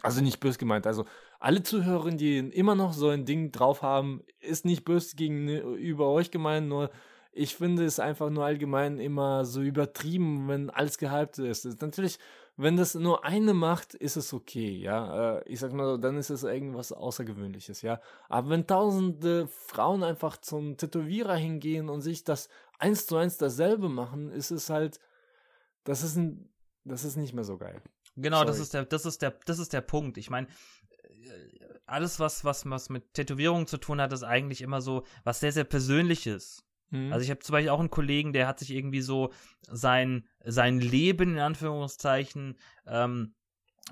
[0.05, 0.87] Also nicht böse gemeint.
[0.87, 1.07] Also
[1.41, 6.31] alle Zuhörer, die immer noch so ein Ding drauf haben, ist nicht böse gegenüber euch
[6.31, 6.91] gemeint, nur
[7.33, 11.65] ich finde es einfach nur allgemein immer so übertrieben, wenn alles gehypt ist.
[11.65, 12.19] ist natürlich,
[12.57, 15.39] wenn das nur eine macht, ist es okay, ja.
[15.39, 18.01] Äh, ich sag mal so, dann ist es irgendwas Außergewöhnliches, ja.
[18.29, 22.49] Aber wenn tausende Frauen einfach zum Tätowierer hingehen und sich das
[22.79, 25.01] eins zu eins dasselbe machen, ist es halt,
[25.85, 26.49] das ist ein,
[26.85, 27.83] das ist nicht mehr so geil.
[28.17, 30.19] Genau, das ist der, das ist der, das ist der Punkt.
[30.19, 34.81] Ich meine, äh, alles, was, was, was mit Tätowierungen zu tun hat, ist eigentlich immer
[34.81, 36.65] so was sehr, sehr Persönliches.
[36.91, 37.12] Mhm.
[37.12, 40.81] Also ich habe zum Beispiel auch einen Kollegen, der hat sich irgendwie so sein, sein
[40.81, 42.57] Leben in Anführungszeichen
[42.87, 43.35] ähm,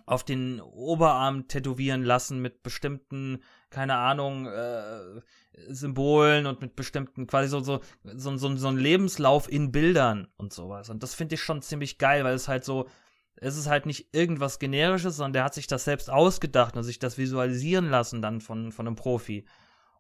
[0.07, 5.21] auf den Oberarm tätowieren lassen mit bestimmten, keine Ahnung, äh,
[5.69, 10.53] Symbolen und mit bestimmten, quasi so, so, so, so, so ein Lebenslauf in Bildern und
[10.53, 10.89] sowas.
[10.89, 12.89] Und das finde ich schon ziemlich geil, weil es halt so,
[13.37, 16.99] es ist halt nicht irgendwas Generisches, sondern der hat sich das selbst ausgedacht und sich
[16.99, 19.47] das visualisieren lassen dann von, von einem Profi.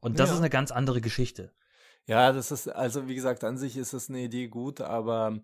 [0.00, 0.34] Und das ja.
[0.34, 1.52] ist eine ganz andere Geschichte.
[2.06, 5.38] Ja, das ist, also wie gesagt, an sich ist es eine Idee gut, aber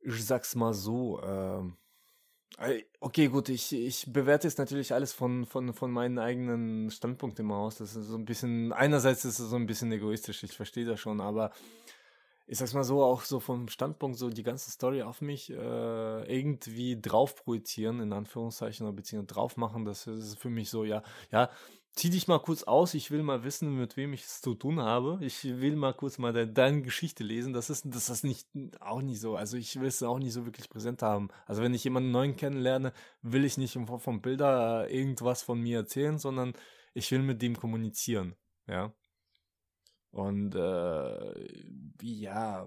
[0.00, 5.72] ich sag's mal so, äh, okay, gut, ich, ich bewerte es natürlich alles von, von,
[5.72, 7.76] von meinen eigenen Standpunkten immer aus.
[7.76, 10.98] Das ist so ein bisschen, einerseits ist es so ein bisschen egoistisch, ich verstehe das
[10.98, 11.52] schon, aber
[12.48, 15.54] ich sag's mal so, auch so vom Standpunkt, so die ganze Story auf mich äh,
[15.54, 21.02] irgendwie drauf projizieren, in Anführungszeichen, oder beziehungsweise drauf machen, das ist für mich so, ja,
[21.30, 21.50] ja,
[21.98, 24.80] zieh dich mal kurz aus, ich will mal wissen, mit wem ich es zu tun
[24.80, 25.18] habe.
[25.20, 27.52] Ich will mal kurz mal de deine Geschichte lesen.
[27.52, 28.48] Das ist, das ist nicht,
[28.80, 29.36] auch nicht so.
[29.36, 31.28] Also ich will es auch nicht so wirklich präsent haben.
[31.46, 32.92] Also wenn ich jemanden neuen kennenlerne,
[33.22, 36.52] will ich nicht vom, Bilder irgendwas von mir erzählen, sondern
[36.94, 38.36] ich will mit dem kommunizieren,
[38.68, 38.92] ja.
[40.10, 41.46] Und äh,
[42.02, 42.66] ja,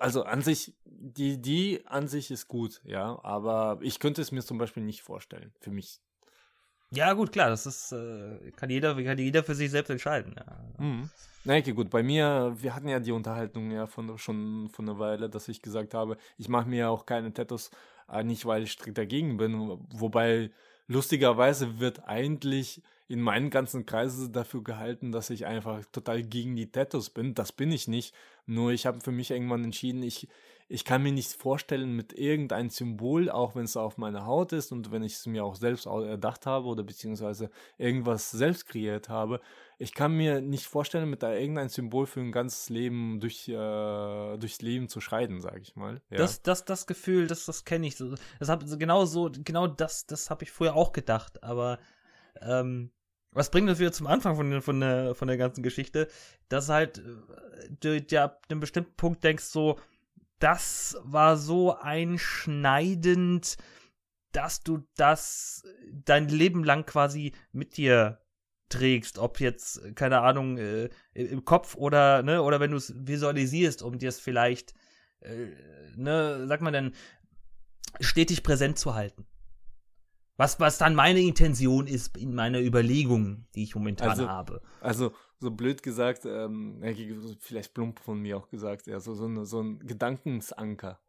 [0.00, 4.42] also an sich, die Idee an sich ist gut, ja, aber ich könnte es mir
[4.42, 6.00] zum Beispiel nicht vorstellen, für mich.
[6.90, 10.84] Ja, gut, klar, das ist, äh, kann jeder, kann jeder für sich selbst entscheiden, ja.
[10.84, 11.10] Mhm.
[11.44, 14.98] Na, okay, gut, bei mir, wir hatten ja die Unterhaltung ja von, schon von einer
[14.98, 17.70] Weile, dass ich gesagt habe, ich mache mir auch keine Tattoos,
[18.10, 20.50] äh, nicht weil ich strikt dagegen bin, wobei
[20.86, 26.70] lustigerweise wird eigentlich in meinen ganzen Kreisen dafür gehalten, dass ich einfach total gegen die
[26.70, 27.34] Tattoos bin.
[27.34, 28.14] Das bin ich nicht.
[28.44, 30.28] Nur ich habe für mich irgendwann entschieden, ich,
[30.68, 34.72] ich kann mir nicht vorstellen, mit irgendeinem Symbol, auch wenn es auf meiner Haut ist
[34.72, 39.40] und wenn ich es mir auch selbst erdacht habe oder beziehungsweise irgendwas selbst kreiert habe,
[39.78, 44.36] ich kann mir nicht vorstellen, mit da irgendein Symbol für ein ganzes Leben durch, äh,
[44.36, 46.02] durchs Leben zu schreiten, sage ich mal.
[46.10, 46.18] Ja.
[46.18, 47.96] Das, das, das Gefühl, das, das kenne ich.
[47.96, 51.78] Das hab, genau so, genau das, das habe ich früher auch gedacht, aber
[52.42, 52.90] ähm,
[53.32, 56.08] was bringt uns wieder zum Anfang von, von, der, von der ganzen Geschichte,
[56.48, 57.02] dass halt äh,
[57.80, 59.78] du ja ab einem bestimmten Punkt denkst so,
[60.38, 63.56] das war so einschneidend,
[64.32, 65.62] dass du das
[65.92, 68.20] dein Leben lang quasi mit dir
[68.68, 73.82] trägst, ob jetzt, keine Ahnung, äh, im Kopf oder, ne, oder wenn du es visualisierst,
[73.82, 74.74] um dir es vielleicht,
[75.20, 75.46] äh,
[75.96, 76.92] ne, sag mal dann,
[78.00, 79.26] stetig präsent zu halten.
[80.38, 84.62] Was, was dann meine Intention ist in meiner Überlegung, die ich momentan Also- habe.
[84.80, 86.80] Also, so blöd gesagt, ähm,
[87.40, 91.00] vielleicht plump von mir auch gesagt, ja, so, so, eine, so ein Gedankensanker.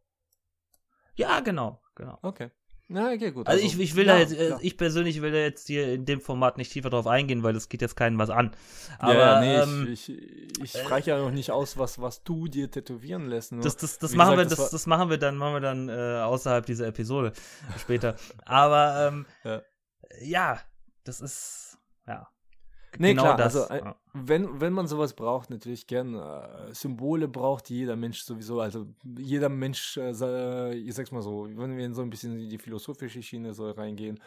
[1.13, 2.17] Ja, genau, genau.
[2.23, 2.49] Okay.
[2.91, 3.45] Na, okay, gut.
[3.45, 4.59] Also, ich, ich will ja, da jetzt, äh, klar.
[4.63, 7.69] ich persönlich will da jetzt hier in dem Format nicht tiefer drauf eingehen, weil das
[7.69, 8.51] geht jetzt keinen was an.
[8.97, 12.23] Aber ja, ja, ähm, nee, ich, ich, ich spreche ja noch nicht aus, was, was
[12.23, 13.51] du dir tätowieren lässt.
[13.51, 15.87] Das, das, das Wie machen gesagt, wir, das das machen wir dann, machen wir dann
[15.87, 17.31] äh, außerhalb dieser Episode
[17.77, 18.15] später.
[18.43, 19.61] Aber ähm, Ja.
[20.21, 20.59] ja.
[21.03, 21.77] das ist
[22.07, 22.27] ja.
[22.99, 23.55] Nee, genau klar, das.
[23.55, 23.95] also äh, ja.
[24.13, 26.15] wenn, wenn man sowas braucht, natürlich gern.
[26.15, 28.59] Äh, Symbole braucht jeder Mensch sowieso.
[28.59, 28.87] Also
[29.17, 32.57] jeder Mensch, äh, ich sag's mal so, wenn wir in so ein bisschen in die
[32.57, 34.19] philosophische Schiene so reingehen,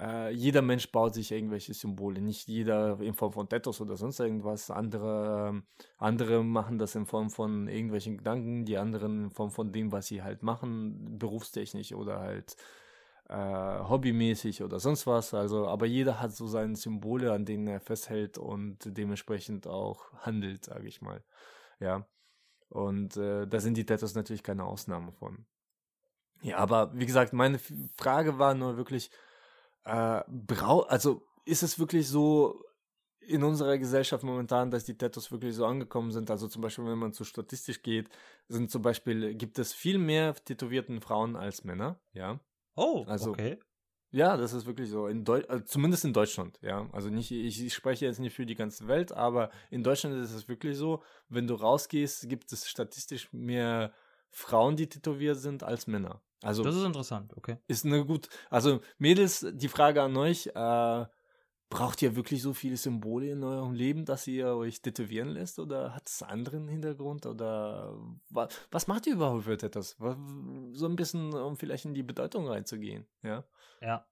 [0.00, 2.20] äh, jeder Mensch baut sich irgendwelche Symbole.
[2.20, 4.70] Nicht jeder in Form von Tattoos oder sonst irgendwas.
[4.70, 5.64] Andere, ähm,
[5.96, 10.06] andere machen das in Form von irgendwelchen Gedanken, die anderen in Form von dem, was
[10.06, 12.56] sie halt machen, berufstechnisch oder halt
[13.28, 13.34] äh,
[13.88, 15.34] hobbymäßig oder sonst was.
[15.34, 20.64] Also, aber jeder hat so seine Symbole, an denen er festhält und dementsprechend auch handelt,
[20.64, 21.22] sage ich mal.
[21.80, 22.06] Ja.
[22.70, 25.46] Und äh, da sind die Tattoos natürlich keine Ausnahme von.
[26.42, 27.58] Ja, aber wie gesagt, meine
[27.96, 29.10] Frage war nur wirklich,
[29.84, 32.62] äh, brau also ist es wirklich so
[33.20, 36.30] in unserer Gesellschaft momentan, dass die Tattoos wirklich so angekommen sind?
[36.30, 38.08] Also zum Beispiel, wenn man zu statistisch geht,
[38.48, 42.40] sind zum Beispiel, gibt es viel mehr tätowierten Frauen als Männer, ja.
[42.78, 43.58] Oh, also- okay.
[44.10, 45.06] Ja, das ist wirklich so.
[45.06, 46.88] In Deu also zumindest in Deutschland, ja.
[46.92, 50.32] Also nicht, ich, ich spreche jetzt nicht für die ganze Welt, aber in Deutschland ist
[50.32, 53.92] es wirklich so, wenn du rausgehst, gibt es statistisch mehr
[54.30, 56.22] Frauen, die tätowiert sind, als Männer.
[56.42, 57.58] Also Das ist interessant, okay.
[57.66, 58.28] ist eine gut.
[58.48, 61.06] Also Mädels, die Frage an euch, äh,
[61.70, 65.94] braucht ihr wirklich so viele Symbole in eurem Leben, dass ihr euch tätowieren lässt oder
[65.94, 67.94] hat es einen anderen Hintergrund oder
[68.30, 69.96] was, was macht ihr überhaupt für Tattoos?
[70.72, 73.44] So ein bisschen, um vielleicht in die Bedeutung reinzugehen, ja.
[73.80, 74.06] Ja.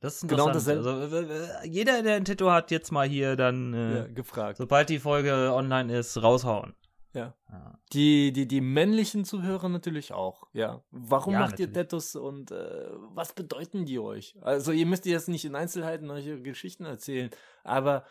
[0.00, 0.86] Das ist Genau interessant.
[0.86, 4.58] also, äh, äh, jeder, der ein Tattoo hat, jetzt mal hier dann, äh, ja gefragt.
[4.58, 6.74] sobald die Folge online ist, raushauen.
[7.16, 7.34] Ja.
[7.50, 7.78] Ja.
[7.94, 10.82] Die, die, die männlichen Zuhörer natürlich auch, ja.
[10.90, 11.88] Warum Ja, macht ihr natürlich.
[11.88, 14.36] Tattoos und äh, was bedeuten die euch?
[14.42, 17.30] Also ihr müsst jetzt nicht in Einzelheiten eure Geschichten erzählen,
[17.64, 18.04] aber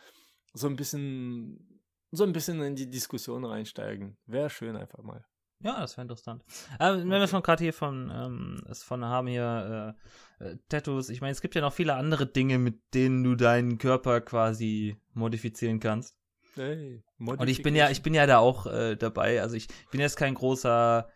[0.54, 1.80] so ein bisschen,
[2.10, 4.16] so ein bisschen in die Diskussion reinsteigen.
[4.26, 5.24] Wäre schön einfach mal.
[5.60, 6.44] Ja, das wäre interessant.
[6.80, 9.96] Ähm, Wenn wir schon gerade hier von, ähm, es von haben hier
[10.40, 13.36] äh, äh, Tattoos, ich meine, es gibt ja noch viele andere Dinge, mit denen du
[13.36, 16.15] deinen Körper quasi modifizieren kannst.
[16.56, 19.42] Hey, Und ich bin ja, ich bin ja da auch äh, dabei.
[19.42, 21.08] Also ich bin jetzt kein großer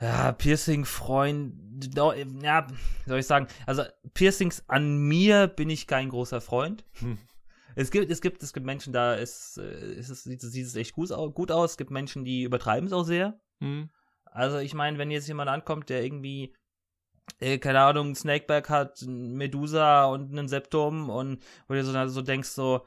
[0.00, 1.94] ja, Piercing-Freund.
[2.42, 2.66] Ja,
[3.06, 3.48] soll ich sagen?
[3.66, 3.82] Also
[4.14, 6.84] Piercings an mir bin ich kein großer Freund.
[7.00, 7.18] Hm.
[7.74, 10.76] Es gibt, es gibt, es gibt Menschen, da ist, äh, ist es, sieht, sieht es
[10.76, 11.72] echt gut, gut aus.
[11.72, 13.38] Es gibt Menschen, die übertreiben es auch sehr.
[13.60, 13.90] Hm.
[14.24, 16.54] Also ich meine, wenn jetzt jemand ankommt, der irgendwie,
[17.38, 22.50] äh, keine Ahnung, Snakeback hat, Medusa und einen Septum und wo du so, so denkst
[22.50, 22.86] so,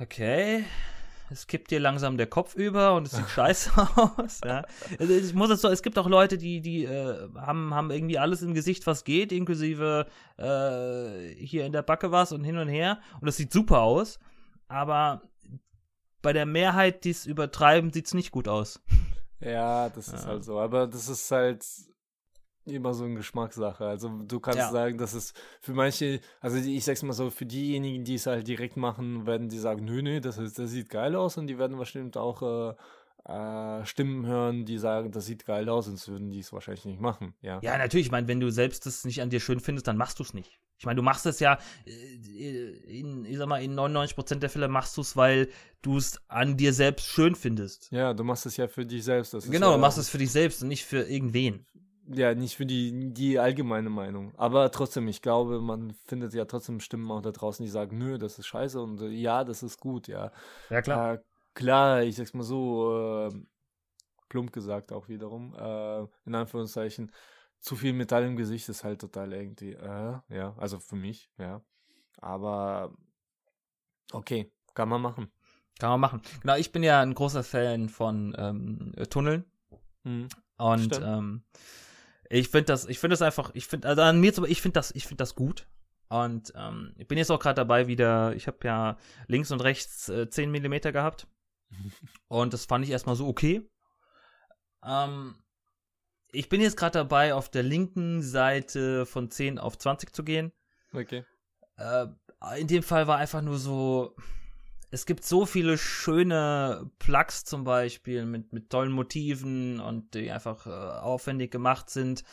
[0.00, 0.64] okay,
[1.30, 4.40] es kippt dir langsam der Kopf über und es sieht scheiße aus.
[4.44, 4.64] Ja.
[4.98, 8.42] Ich muss es so, es gibt auch Leute, die, die äh, haben, haben irgendwie alles
[8.42, 10.06] im Gesicht, was geht, inklusive
[10.38, 13.00] äh, hier in der Backe was und hin und her.
[13.20, 14.18] Und das sieht super aus.
[14.68, 15.22] Aber
[16.22, 18.80] bei der Mehrheit, die es übertreiben, sieht es nicht gut aus.
[19.40, 20.30] Ja, das ist Ja.
[20.30, 20.58] halt so.
[20.60, 21.64] Aber das ist halt
[22.74, 23.84] immer so eine Geschmackssache.
[23.86, 24.70] Also du kannst Ja.
[24.70, 28.46] sagen, dass es für manche, also ich sag's mal so, für diejenigen, die es halt
[28.48, 31.58] direkt machen, werden die sagen, nö, nö, das, ist, das sieht geil aus und die
[31.58, 32.74] werden bestimmt auch äh,
[33.28, 37.00] äh, Stimmen hören, die sagen, das sieht geil aus, sonst würden die es wahrscheinlich nicht
[37.00, 37.34] machen.
[37.40, 37.58] Ja.
[37.62, 38.06] Ja, natürlich.
[38.06, 40.32] Ich meine, wenn du selbst das nicht an dir schön findest, dann machst du es
[40.34, 40.60] nicht.
[40.78, 44.68] Ich meine, du machst es ja, äh, in, ich sag mal, in 99% der Fälle
[44.68, 45.48] machst du es, weil
[45.82, 47.90] du es an dir selbst schön findest.
[47.90, 49.32] Ja, du machst es ja für dich selbst.
[49.50, 51.66] Genau, ja du machst es für dich selbst und nicht für irgendwen.
[52.08, 54.32] Ja, nicht für die, die allgemeine Meinung.
[54.36, 58.16] Aber trotzdem, ich glaube, man findet ja trotzdem Stimmen auch da draußen, die sagen, nö,
[58.18, 60.30] das ist scheiße und äh, ja, das ist gut, ja.
[60.70, 60.82] Ja,
[61.14, 61.18] Äh,
[61.54, 63.30] klar, ich sag's mal so, äh,
[64.28, 67.10] plump gesagt auch wiederum, äh, in Anführungszeichen,
[67.58, 71.60] zu viel Metall im Gesicht ist halt total irgendwie, äh, ja, also für mich, ja.
[72.18, 72.94] Aber
[74.12, 75.32] okay, kann man machen.
[75.78, 76.22] Kann man machen.
[76.40, 79.44] Genau, ich bin ja ein großer Fan von ähm, Tunneln.
[80.04, 80.28] Hm.
[80.56, 81.42] Und ähm,
[82.30, 84.74] ich finde das, ich finde das einfach, ich finde, also an mir zum ich finde
[84.74, 85.66] das, ich finde das gut.
[86.08, 88.96] Und ähm, ich bin jetzt auch gerade dabei wieder, ich habe ja
[89.26, 91.26] links und rechts äh, 10 Millimeter gehabt.
[92.28, 93.68] und das fand ich erstmal so okay.
[94.84, 95.42] Ähm,
[96.30, 100.52] ich bin jetzt gerade dabei, auf der linken Seite von 10 auf 20 zu gehen.
[100.92, 101.24] Okay.
[101.76, 102.06] Äh,
[102.58, 104.14] in dem Fall war einfach nur so,
[104.96, 110.66] es gibt so viele schöne Plugs zum Beispiel mit, mit tollen Motiven und die einfach
[110.66, 112.24] äh, aufwendig gemacht sind.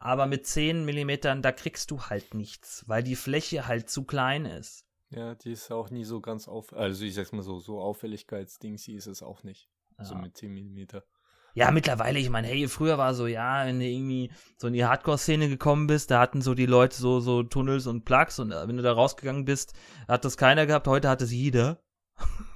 [0.00, 4.46] Aber mit 10 Millimetern, da kriegst du halt nichts, weil die Fläche halt zu klein
[4.46, 4.84] ist.
[5.10, 8.88] Ja, die ist auch nie so ganz auf, also ich sag's mal so, so Auffälligkeitsdings
[8.88, 9.70] ist es auch nicht.
[9.96, 10.04] Ja.
[10.04, 11.04] So mit 10 Millimeter.
[11.54, 14.84] Ja, mittlerweile, ich meine, hey, früher war so, ja, wenn du irgendwie so in die
[14.84, 18.66] Hardcore-Szene gekommen bist, da hatten so die Leute so, so Tunnels und Plugs und äh,
[18.66, 19.72] wenn du da rausgegangen bist,
[20.08, 21.80] hat das keiner gehabt, heute hat es jeder.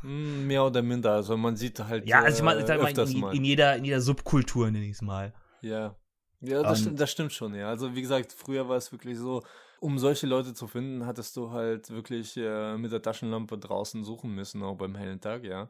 [0.03, 2.09] Hm, mehr oder minder, also man sieht halt.
[2.09, 5.33] Ja, also ich meine, äh, in, in, jeder, in jeder Subkultur nenne ich es mal.
[5.61, 5.97] Ja.
[6.41, 7.69] Ja, das, um, stimmt, das stimmt schon, ja.
[7.69, 9.45] Also wie gesagt, früher war es wirklich so,
[9.79, 14.35] um solche Leute zu finden, hattest du halt wirklich äh, mit der Taschenlampe draußen suchen
[14.35, 15.69] müssen, auch beim hellen Tag, ja.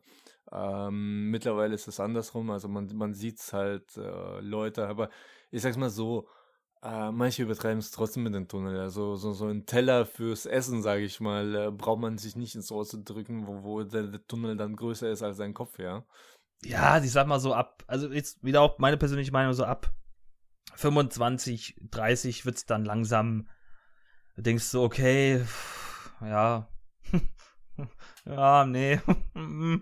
[0.50, 5.10] Ähm, mittlerweile ist es andersrum, also man, man sieht halt äh, Leute, aber
[5.50, 6.26] ich sag's mal so,
[6.82, 8.78] äh, manche übertreiben es trotzdem mit dem Tunnel.
[8.80, 12.54] Also so, so ein Teller fürs Essen, sage ich mal, äh, braucht man sich nicht
[12.54, 15.78] ins Ohr zu drücken, wo, wo der, der, Tunnel dann größer ist als sein Kopf,
[15.78, 16.04] ja.
[16.64, 19.92] Ja, ich sag mal so ab, also jetzt wieder auch meine persönliche Meinung, so ab
[20.74, 23.48] 25, 30 wird's dann langsam,
[24.36, 25.44] denkst du, okay,
[26.20, 26.68] ja,
[28.24, 29.00] ja, nee,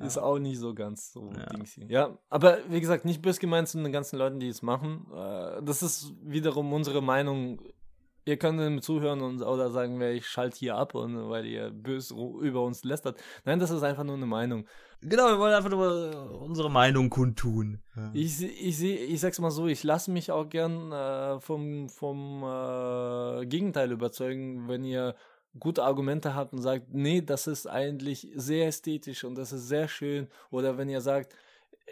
[0.00, 1.46] Ist auch nicht so ganz so ja.
[1.46, 1.86] Dingsy.
[1.88, 5.06] Ja, aber wie gesagt, nicht bös gemeint zu den ganzen Leuten, die es machen.
[5.14, 7.60] Äh, das ist wiederum unsere Meinung.
[8.24, 12.10] Ihr könnt dem zuhören und oder sagen, ich schalte hier ab und weil ihr bös
[12.10, 13.18] über uns lästert.
[13.44, 14.66] Nein, das ist einfach nur eine Meinung.
[15.02, 17.82] Genau, wir wollen einfach nur unsere Meinung kundtun.
[17.96, 18.10] Ja.
[18.12, 23.46] Ich, ich, ich sag's mal so, ich lasse mich auch gern äh, vom, vom äh,
[23.46, 25.14] Gegenteil überzeugen, wenn ihr
[25.58, 29.88] gute Argumente habt und sagt, nee, das ist eigentlich sehr ästhetisch und das ist sehr
[29.88, 30.28] schön.
[30.50, 31.34] Oder wenn ihr sagt,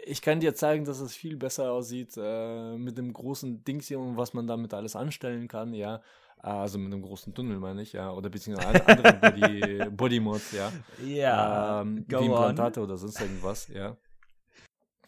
[0.05, 3.99] ich kann dir zeigen, dass es viel besser aussieht äh, mit dem großen Dings hier
[3.99, 6.01] und was man damit alles anstellen kann, ja.
[6.37, 8.11] Also mit einem großen Tunnel meine ich, ja.
[8.11, 10.71] Oder beziehungsweise andere Body, Body Mods, ja.
[11.05, 11.81] Ja.
[11.81, 12.85] Ähm, wie Implantate on.
[12.85, 13.97] oder sonst irgendwas, ja.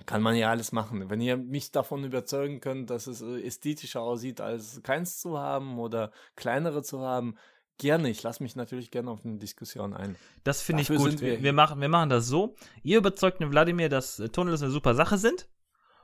[0.05, 1.09] Kann man ja alles machen.
[1.09, 6.11] Wenn ihr mich davon überzeugen könnt, dass es ästhetischer aussieht, als keins zu haben oder
[6.35, 7.35] kleinere zu haben,
[7.81, 10.15] Gerne, ich lasse mich natürlich gerne auf eine Diskussion ein.
[10.43, 11.19] Das finde ich gut.
[11.19, 12.53] Wir, wir, machen, wir machen das so.
[12.83, 15.47] Ihr überzeugt den Wladimir, dass äh, Tunnels eine super Sache sind.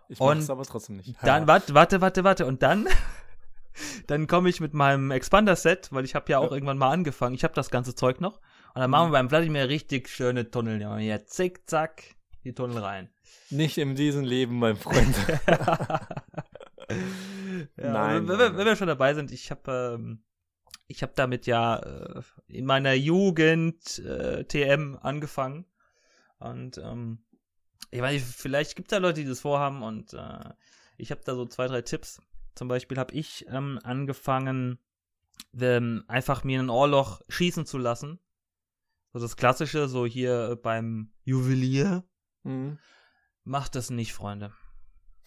[0.09, 1.13] Ich mache es aber trotzdem nicht.
[1.21, 2.47] Dann, warte, warte, warte, warte.
[2.47, 2.87] Und dann,
[4.07, 6.53] dann komme ich mit meinem Expander-Set, weil ich habe ja auch ja.
[6.53, 7.35] irgendwann mal angefangen.
[7.35, 8.37] Ich habe das ganze Zeug noch.
[8.73, 10.81] Und dann machen wir beim Wladimir richtig schöne Tunnel.
[10.81, 13.11] Ja, hier zick, zack, die Tunnel rein.
[13.51, 15.15] Nicht in diesem Leben, mein Freund.
[15.47, 15.99] ja,
[17.75, 18.27] Nein.
[18.27, 20.23] Wenn, wenn, wir schon dabei sind, ich habe ähm,
[20.87, 25.65] ich habe damit ja äh, in meiner Jugend äh, TM angefangen.
[26.39, 27.19] Und ähm,
[27.91, 30.49] ich weiß nicht, vielleicht gibt es da Leute, die das vorhaben und äh,
[30.97, 32.21] ich habe da so zwei, drei Tipps.
[32.55, 34.79] Zum Beispiel habe ich ähm, angefangen,
[35.59, 38.19] ähm, einfach mir ein Ohrloch schießen zu lassen.
[39.13, 42.03] So das Klassische, so hier beim Juwelier.
[42.43, 42.79] Mhm.
[43.43, 44.53] Macht das nicht, Freunde.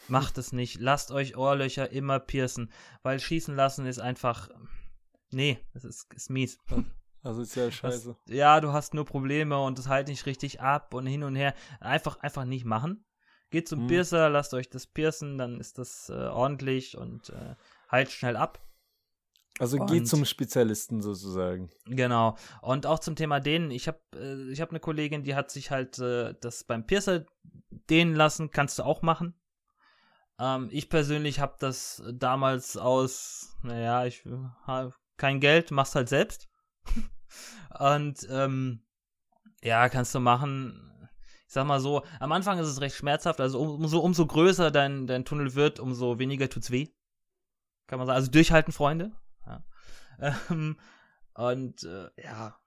[0.09, 0.81] Macht es nicht.
[0.81, 4.49] Lasst euch Ohrlöcher immer piercen, weil schießen lassen ist einfach
[5.33, 6.59] Nee, das ist, ist mies.
[7.23, 8.17] Also ist ja scheiße.
[8.25, 11.37] Das, ja, du hast nur Probleme und das halt nicht richtig ab und hin und
[11.37, 11.55] her.
[11.79, 13.05] Einfach, einfach nicht machen.
[13.51, 13.89] Geht zum hm.
[13.89, 17.57] Piercer, lasst euch das piercen, dann ist das äh, ordentlich und äh,
[17.91, 18.67] halt schnell ab.
[19.59, 21.71] Also und, geht zum Spezialisten sozusagen.
[21.85, 22.39] Genau.
[22.63, 23.71] Und auch zum Thema dehnen.
[23.71, 27.27] Ich habe äh, ich hab eine Kollegin, die hat sich halt äh, das beim Piercer
[27.91, 28.51] dehnen lassen.
[28.51, 29.35] Kannst du auch machen.
[30.39, 34.25] Ähm, ich persönlich habe das damals aus, naja, ich
[35.21, 36.49] kein Geld, machst halt selbst.
[37.79, 38.83] und ähm,
[39.63, 41.09] ja, kannst du machen.
[41.47, 45.07] Ich sag mal so, am Anfang ist es recht schmerzhaft, also umso, umso größer dein,
[45.07, 46.89] dein Tunnel wird, umso weniger tut's weh.
[47.87, 48.17] Kann man sagen.
[48.17, 49.13] Also durchhalten, Freunde.
[49.47, 49.65] Ja.
[50.51, 50.77] Ähm,
[51.33, 52.61] und äh, ja,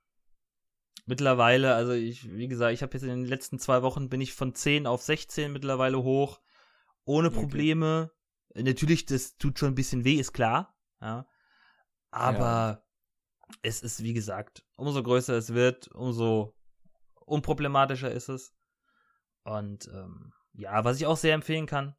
[1.06, 4.34] mittlerweile, also ich, wie gesagt, ich habe jetzt in den letzten zwei Wochen bin ich
[4.34, 6.40] von 10 auf 16 mittlerweile hoch,
[7.06, 8.10] ohne Probleme.
[8.50, 8.64] Okay.
[8.64, 10.76] Natürlich, das tut schon ein bisschen weh, ist klar.
[11.00, 11.28] Ja.
[12.14, 12.84] Aber
[13.50, 13.58] ja.
[13.64, 16.54] es ist, wie gesagt, umso größer es wird, umso
[17.26, 18.54] unproblematischer ist es.
[19.44, 21.96] Und ähm, ja, was ich auch sehr empfehlen kann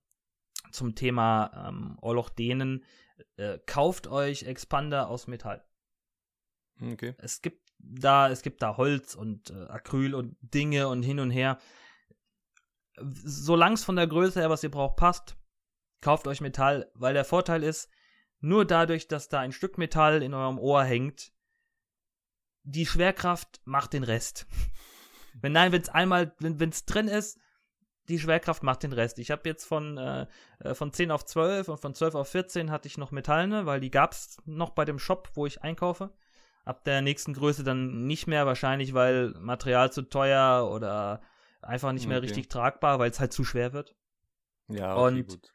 [0.70, 2.84] zum Thema ähm, Orloch dehnen,
[3.36, 5.64] äh, kauft euch Expander aus Metall.
[6.80, 7.14] Okay.
[7.18, 11.30] Es gibt da, es gibt da Holz und äh, Acryl und Dinge und hin und
[11.30, 11.58] her.
[12.96, 15.36] Solange es von der Größe her, was ihr braucht, passt,
[16.00, 17.90] kauft euch Metall, weil der Vorteil ist,
[18.44, 21.32] nur dadurch, dass da ein Stück Metall in eurem Ohr hängt,
[22.62, 24.46] die Schwerkraft macht den Rest.
[25.40, 27.38] wenn nein, wenn es einmal, wenn es drin ist,
[28.08, 29.18] die Schwerkraft macht den Rest.
[29.18, 30.26] Ich habe jetzt von, äh,
[30.58, 33.80] äh von 10 auf 12 und von 12 auf 14 hatte ich noch Metallene, weil
[33.80, 36.12] die gab es noch bei dem Shop, wo ich einkaufe.
[36.66, 41.22] Ab der nächsten Größe dann nicht mehr, wahrscheinlich weil Material zu teuer oder
[41.62, 42.26] einfach nicht mehr okay.
[42.26, 43.94] richtig tragbar, weil es halt zu schwer wird.
[44.68, 45.54] Ja, okay, und gut.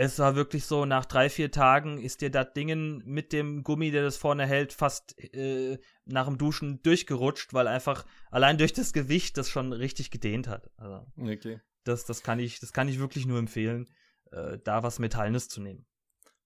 [0.00, 3.90] Es war wirklich so, nach drei, vier Tagen ist dir das Ding mit dem Gummi,
[3.90, 8.92] der das vorne hält, fast äh, nach dem Duschen durchgerutscht, weil einfach allein durch das
[8.92, 10.70] Gewicht das schon richtig gedehnt hat.
[10.76, 11.60] Also, okay.
[11.82, 13.88] Das, das, kann ich, das kann ich wirklich nur empfehlen,
[14.30, 15.84] äh, da was Metallenes zu nehmen.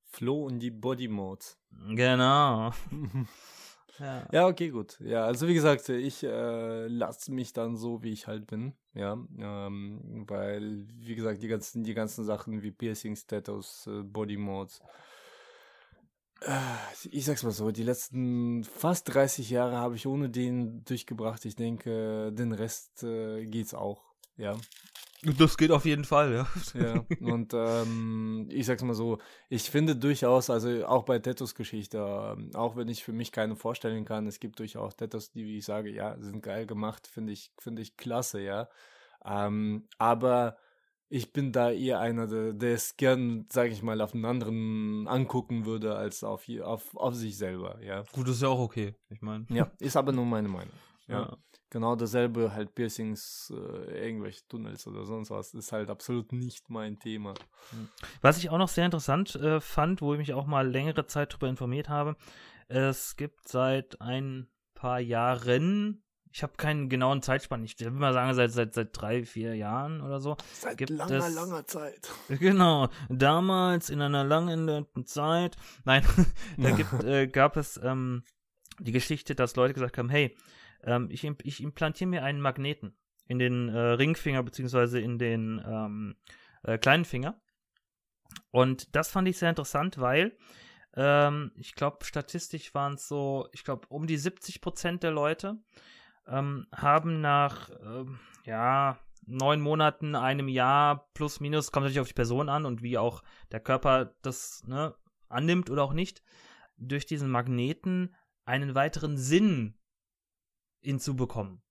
[0.05, 1.61] Flo und die Body Modes.
[1.91, 2.73] Genau.
[3.99, 4.27] Ja.
[4.33, 4.99] ja, okay, gut.
[5.01, 8.73] Ja, also wie gesagt, ich äh, lasse mich dann so, wie ich halt bin.
[8.95, 14.37] Ja, ähm, weil, wie gesagt, die ganzen, die ganzen Sachen wie Piercing, Status, äh, Body
[14.37, 14.81] Modes.
[16.41, 16.59] Äh,
[17.11, 21.45] ich sag's mal so, die letzten fast 30 Jahre habe ich ohne den durchgebracht.
[21.45, 24.12] Ich denke, den Rest äh, geht's auch.
[24.37, 24.57] Ja.
[25.39, 26.49] Das geht auf jeden Fall, ja.
[26.75, 29.19] Ja, und ähm, ich sag's mal so,
[29.49, 34.05] ich finde durchaus, also auch bei Tattoos-Geschichte, äh, auch wenn ich für mich keine vorstellen
[34.05, 37.53] kann, es gibt durchaus Tattoos, die, wie ich sage, ja, sind geil gemacht, finde ich,
[37.57, 38.69] finde ich klasse, ja.
[39.25, 40.57] Ähm, aber
[41.09, 45.07] ich bin da eher einer, der, der es gern, sage ich mal, auf einen anderen
[45.07, 48.03] angucken würde, als auf, auf, auf sich selber, ja.
[48.11, 49.47] Gut, das ist ja auch okay, ich meine.
[49.51, 50.75] Ja, ist aber nur meine Meinung.
[51.07, 51.21] Ja.
[51.21, 51.39] ja
[51.73, 56.99] genau dasselbe, halt Piercings, äh, irgendwelche Tunnels oder sonst was, ist halt absolut nicht mein
[56.99, 57.33] Thema.
[57.71, 57.89] Hm.
[58.21, 61.33] Was ich auch noch sehr interessant äh, fand, wo ich mich auch mal längere Zeit
[61.33, 62.15] darüber informiert habe,
[62.69, 68.35] es gibt seit ein paar Jahren, ich habe keinen genauen Zeitspann, ich würde mal sagen,
[68.35, 70.37] seit, seit, seit drei, vier Jahren oder so.
[70.53, 72.11] Seit gibt langer, es, langer Zeit.
[72.29, 76.05] Genau, damals in einer langen Zeit, nein,
[76.59, 78.25] da gibt, äh, gab es ähm,
[78.79, 80.37] die Geschichte, dass Leute gesagt haben, hey,
[80.85, 86.17] ähm, ich, ich implantiere mir einen Magneten in den äh, Ringfinger beziehungsweise in den ähm,
[86.63, 87.41] äh, kleinen Finger.
[88.51, 90.37] Und das fand ich sehr interessant, weil
[90.95, 95.59] ähm, ich glaube, statistisch waren es so, ich glaube, um die 70 Prozent der Leute
[96.27, 98.05] ähm, haben nach, äh,
[98.45, 102.99] ja, neun Monaten, einem Jahr plus minus, kommt natürlich auf die Person an und wie
[102.99, 103.23] auch
[103.53, 104.95] der Körper das ne,
[105.29, 106.23] annimmt oder auch nicht,
[106.77, 108.15] durch diesen Magneten
[108.45, 109.79] einen weiteren Sinn
[110.83, 111.63] hinzubekommen.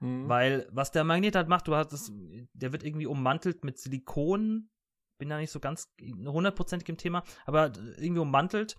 [0.00, 0.28] Mhm.
[0.28, 2.12] Weil, was der Magnet halt macht, du hast das,
[2.52, 4.70] der wird irgendwie ummantelt mit Silikon.
[5.18, 8.76] Bin da nicht so ganz hundertprozentig im Thema, aber irgendwie ummantelt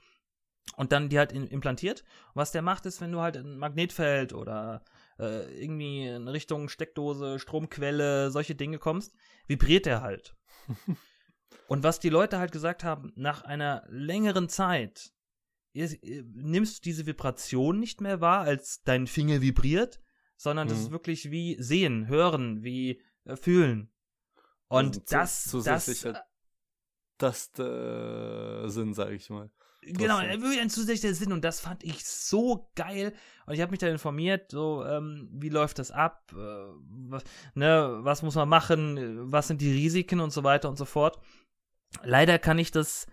[0.75, 2.01] und dann die halt implantiert.
[2.01, 4.83] Und was der macht, ist, wenn du halt ein Magnetfeld oder
[5.17, 9.15] äh, irgendwie in Richtung Steckdose, Stromquelle, solche Dinge kommst,
[9.47, 10.35] vibriert der halt.
[11.67, 15.11] und was die Leute halt gesagt haben, nach einer längeren Zeit
[15.73, 19.99] nimmst du diese Vibration nicht mehr wahr, als dein Finger vibriert,
[20.35, 20.71] sondern mhm.
[20.71, 23.91] das ist wirklich wie sehen, hören, wie äh, fühlen.
[24.67, 26.13] Und also das, das, äh,
[27.17, 29.49] das äh, Sinn, sage ich mal.
[29.81, 33.13] Genau, wirklich ein zusätzlicher Sinn und das fand ich so geil.
[33.45, 37.99] Und ich habe mich da informiert, so, ähm, wie läuft das ab, äh, was, ne,
[38.01, 41.19] was muss man machen, was sind die Risiken und so weiter und so fort.
[42.03, 43.05] Leider kann ich das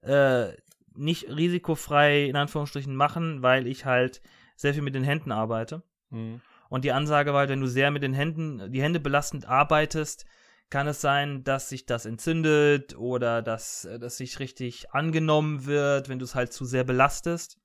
[0.00, 0.52] äh,
[0.96, 4.20] nicht risikofrei in Anführungsstrichen machen, weil ich halt
[4.56, 5.82] sehr viel mit den Händen arbeite.
[6.10, 6.40] Mhm.
[6.68, 10.24] Und die Ansage war halt, wenn du sehr mit den Händen, die Hände belastend arbeitest,
[10.70, 16.18] kann es sein, dass sich das entzündet oder dass das sich richtig angenommen wird, wenn
[16.18, 17.58] du es halt zu sehr belastest.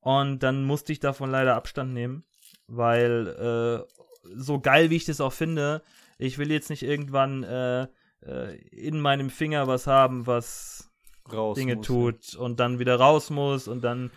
[0.00, 2.24] Und dann musste ich davon leider Abstand nehmen,
[2.66, 3.92] weil äh,
[4.34, 5.82] so geil wie ich das auch finde,
[6.18, 7.86] ich will jetzt nicht irgendwann äh,
[8.22, 10.91] äh, in meinem Finger was haben, was
[11.30, 12.40] raus Dinge muss, tut ja.
[12.40, 14.10] und dann wieder raus muss und dann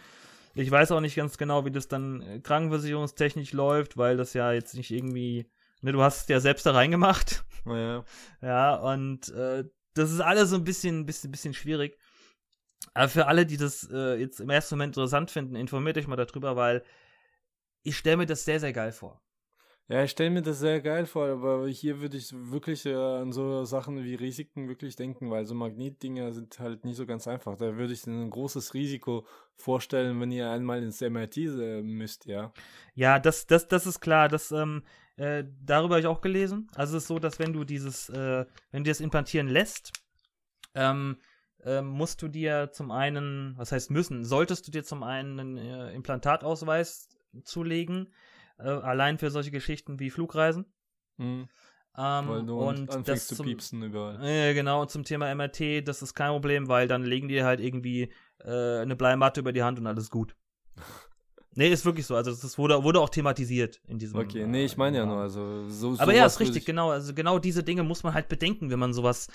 [0.56, 4.54] ich weiß auch nicht ganz genau, wie das dann äh, krankenversicherungstechnisch läuft, weil das ja
[4.54, 5.50] jetzt nicht irgendwie,
[5.82, 7.44] ne, du hast es ja selbst da reingemacht.
[7.66, 8.06] Ja,
[8.42, 11.98] ja und äh, das ist alles so ein bisschen, bisschen, bisschen schwierig.
[12.94, 16.16] Aber für alle, die das äh, jetzt im ersten Moment interessant finden, informiert euch mal
[16.16, 16.84] darüber, weil
[17.84, 19.22] ich stelle mir das sehr, sehr geil vor.
[19.88, 23.32] Ja, ich stelle mir das sehr geil vor, aber hier würde ich wirklich äh, an
[23.32, 27.56] so Sachen wie Risiken wirklich denken, weil so Magnetdinger sind halt nicht so ganz einfach.
[27.56, 32.52] Da würde ich ein großes Risiko vorstellen, wenn ihr einmal ins MRT äh, müsst, ja.
[32.96, 34.28] Ja, das, das, das ist klar.
[34.28, 34.82] Das, ähm,
[35.18, 36.68] äh, darüber habe ich auch gelesen.
[36.74, 39.94] Also es ist so, dass wenn du dieses, äh, wenn du das implantieren lässt,
[40.74, 41.18] ähm,
[41.64, 45.58] äh, musst du dir zum einen, was heißt müssen, solltest du dir zum einen einen
[45.58, 47.10] äh, Implantatausweis
[47.44, 48.10] zulegen,
[48.58, 50.66] äh, allein für solche Geschichten wie Flugreisen.
[51.18, 51.48] Mhm.
[51.98, 54.22] Ähm, weil du und anfängst zu zum, piepsen überall.
[54.22, 57.62] Äh, genau, und zum Thema MRT, das ist kein Problem, weil dann legen die halt
[57.62, 60.36] irgendwie äh, eine Bleimatte über die Hand und alles gut.
[61.58, 62.18] Nee, ist wirklich so.
[62.18, 64.20] Also das wurde, wurde auch thematisiert in diesem.
[64.20, 65.96] Okay, nee, ich meine ja nur, also so.
[66.00, 66.90] Aber ja, ist richtig, genau.
[66.90, 69.30] Also genau diese Dinge muss man halt bedenken, wenn man sowas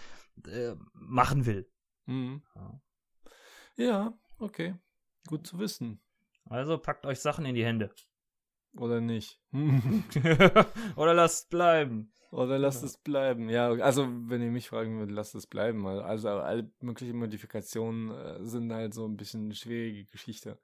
[0.47, 1.67] äh, machen will.
[2.05, 2.43] Mhm.
[3.77, 4.75] Ja, okay.
[5.29, 6.03] Gut zu wissen.
[6.45, 7.91] Also packt euch Sachen in die Hände.
[8.77, 9.41] Oder nicht.
[10.97, 12.13] Oder lasst bleiben.
[12.31, 12.87] Oder lasst ja.
[12.87, 13.49] es bleiben.
[13.49, 15.87] Ja, also wenn ihr mich fragen würdet, lasst es bleiben.
[15.87, 20.59] Also alle möglichen Modifikationen äh, sind halt so ein bisschen eine schwierige Geschichte.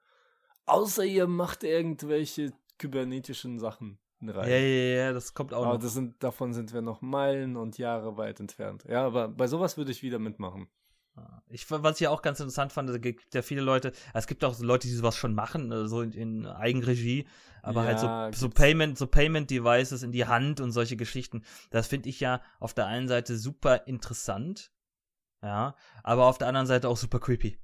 [0.65, 4.49] Außer ihr macht irgendwelche kybernetischen Sachen rein.
[4.49, 5.81] Ja, ja, ja, das kommt auch aber noch.
[5.81, 8.85] Das sind, davon sind wir noch Meilen und Jahre weit entfernt.
[8.87, 10.67] Ja, aber bei sowas würde ich wieder mitmachen.
[11.49, 14.59] Ich, was ich auch ganz interessant fand, es gibt ja viele Leute, es gibt auch
[14.59, 17.25] Leute, die sowas schon machen, äh, so in, in Eigenregie,
[17.61, 21.43] aber ja, halt so, so Payment, so Payment Devices in die Hand und solche Geschichten.
[21.69, 24.71] Das finde ich ja auf der einen Seite super interessant,
[25.41, 27.57] ja, aber auf der anderen Seite auch super creepy.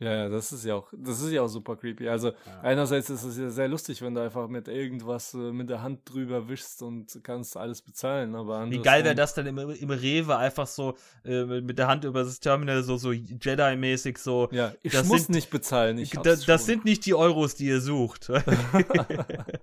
[0.00, 2.08] Ja, ja, das ist ja auch, das ist ja auch super creepy.
[2.08, 2.34] Also ja.
[2.62, 6.02] einerseits ist es ja sehr lustig, wenn du einfach mit irgendwas äh, mit der Hand
[6.04, 8.36] drüber wischst und kannst alles bezahlen.
[8.36, 12.04] Aber wie geil wäre das dann im, im Rewe einfach so äh, mit der Hand
[12.04, 14.48] über das Terminal so so Jedi-mäßig so.
[14.52, 15.98] Ja, ich muss sind, nicht bezahlen.
[15.98, 18.30] Ich da, das sind nicht die Euros, die ihr sucht.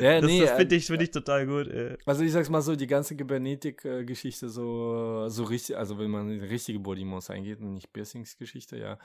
[0.00, 1.68] ja, das, nee, das finde ich, find ich total gut.
[1.68, 1.96] Ey.
[2.06, 6.40] Also ich sag's mal so, die ganze Kybernetik-Geschichte so so richtig, also wenn man in
[6.40, 8.98] die richtige Body-Mos eingeht und nicht Piercings-Geschichte, ja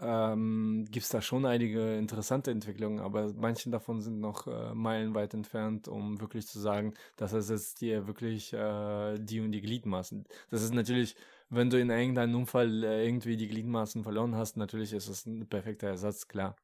[0.00, 5.34] ähm, gibt es da schon einige interessante Entwicklungen, aber manche davon sind noch äh, meilenweit
[5.34, 10.24] entfernt, um wirklich zu sagen, dass es jetzt dir wirklich äh, die und die Gliedmaßen.
[10.50, 11.16] Das ist natürlich,
[11.50, 15.48] wenn du in irgendeinem Unfall äh, irgendwie die Gliedmaßen verloren hast, natürlich ist es ein
[15.48, 16.56] perfekter Ersatz, klar.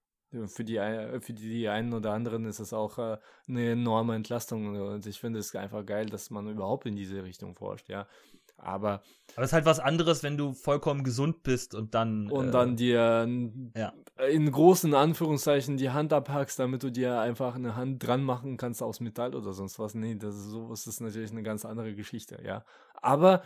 [0.47, 0.77] Für die,
[1.21, 3.19] für die einen oder anderen ist es auch äh,
[3.49, 7.55] eine enorme Entlastung und ich finde es einfach geil, dass man überhaupt in diese Richtung
[7.55, 8.07] forscht, ja.
[8.57, 9.03] Aber.
[9.37, 12.31] Aber es ist halt was anderes, wenn du vollkommen gesund bist und dann.
[12.31, 13.29] Und äh, dann dir
[13.77, 13.93] ja.
[14.29, 18.83] in großen Anführungszeichen die Hand abhackst, damit du dir einfach eine Hand dran machen kannst
[18.83, 19.95] aus Metall oder sonst was.
[19.95, 22.65] Nee, das ist, sowas ist natürlich eine ganz andere Geschichte, ja.
[22.95, 23.43] Aber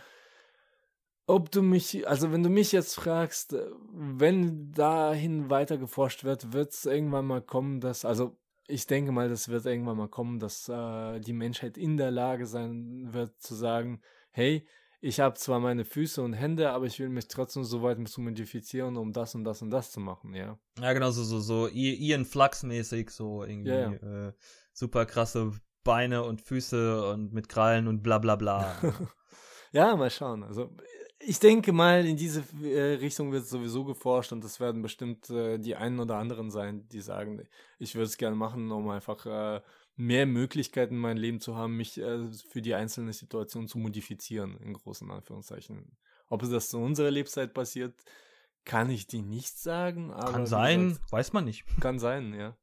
[1.29, 3.55] ob du mich, also wenn du mich jetzt fragst,
[3.93, 8.35] wenn dahin weiter geforscht wird, wird es irgendwann mal kommen, dass, also
[8.67, 12.47] ich denke mal, das wird irgendwann mal kommen, dass äh, die Menschheit in der Lage
[12.47, 14.01] sein wird zu sagen,
[14.31, 14.67] hey,
[15.01, 18.21] ich habe zwar meine Füße und Hände, aber ich will mich trotzdem so weit zu
[18.21, 20.57] modifizieren, um das und das und das zu machen, ja.
[20.81, 24.27] Ja, genau, so, so, so Ian Flux-mäßig, so irgendwie ja, ja.
[24.29, 24.33] Äh,
[24.73, 25.51] super krasse
[25.83, 28.75] Beine und Füße und mit Krallen und bla bla bla.
[29.71, 30.43] ja, mal schauen.
[30.43, 30.71] Also
[31.19, 35.57] ich denke mal, in diese äh, Richtung wird sowieso geforscht und es werden bestimmt äh,
[35.57, 37.43] die einen oder anderen sein, die sagen,
[37.77, 39.61] ich würde es gerne machen, um einfach äh,
[39.95, 44.73] mehr Möglichkeiten in meinem Leben zu haben, mich für die einzelne Situation zu modifizieren, in
[44.73, 45.97] großen Anführungszeichen.
[46.29, 47.93] Ob es das zu unserer Lebzeit passiert,
[48.63, 50.11] kann ich dir nicht sagen.
[50.11, 51.65] kann sein, gesagt, weiß man nicht.
[51.81, 52.55] Kann sein, ja.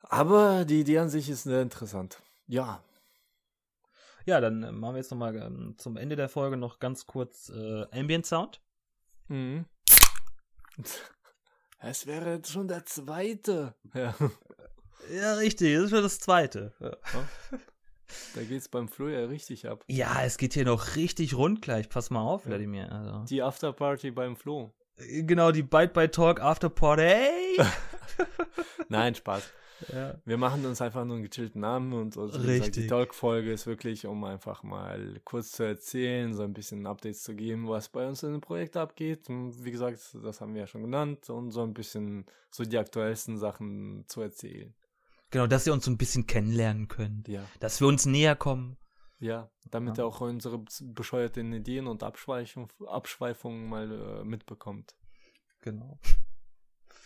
[0.00, 2.20] Aber die Idee an sich ist sehr interessant.
[2.48, 2.82] Ja.
[4.26, 7.50] Ja, dann äh, machen wir jetzt nochmal ähm, zum Ende der Folge noch ganz kurz
[7.50, 8.60] äh, Ambient Sound.
[9.28, 9.66] Mhm.
[11.84, 13.74] Es wäre jetzt schon der zweite.
[13.94, 14.14] Ja.
[15.12, 16.72] Ja, richtig, das ist schon das zweite.
[16.78, 16.96] Ja.
[18.36, 19.84] Da geht's beim Flo ja richtig ab.
[19.88, 21.88] Ja, es geht hier noch richtig rund gleich.
[21.88, 22.90] Pass mal auf, Vladimir.
[22.92, 23.24] Also.
[23.24, 24.72] Die Afterparty beim Flo.
[24.96, 27.58] Äh, genau, die Bite by Talk Afterparty.
[28.88, 29.50] Nein, Spaß.
[29.92, 30.14] Ja.
[30.24, 34.06] Wir machen uns einfach nur einen gechillten Namen und also, gesagt, die Talk-Folge ist wirklich,
[34.06, 38.22] um einfach mal kurz zu erzählen, so ein bisschen Updates zu geben, was bei uns
[38.22, 39.28] in dem Projekt abgeht.
[39.28, 42.78] Und wie gesagt, das haben wir ja schon genannt und so ein bisschen so die
[42.78, 44.74] aktuellsten Sachen zu erzählen.
[45.30, 47.26] Genau, dass ihr uns so ein bisschen kennenlernen könnt.
[47.26, 47.42] Ja.
[47.58, 48.76] Dass wir uns näher kommen.
[49.18, 50.04] Ja, damit ja.
[50.04, 54.96] ihr auch unsere bescheuerten Ideen und Abschweifung, Abschweifungen mal äh, mitbekommt.
[55.60, 55.98] Genau.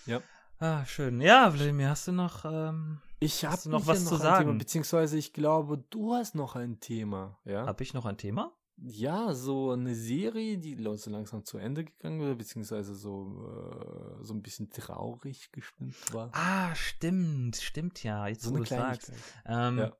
[0.06, 0.22] Ja.
[0.58, 1.20] Ah, schön.
[1.20, 4.46] Ja, Vladimir, hast du noch, ähm, ich habe noch was noch zu sagen?
[4.46, 7.38] Thema, beziehungsweise ich glaube, du hast noch ein Thema.
[7.44, 7.66] Ja.
[7.66, 8.52] Habe ich noch ein Thema?
[8.78, 14.34] ja, so eine Serie, die so langsam zu Ende gegangen wird, beziehungsweise so, äh, so
[14.34, 16.30] ein bisschen traurig gestimmt war.
[16.32, 19.12] Ah, stimmt, stimmt ja, jetzt so wo du sagst.
[19.46, 19.96] Ähm, ja.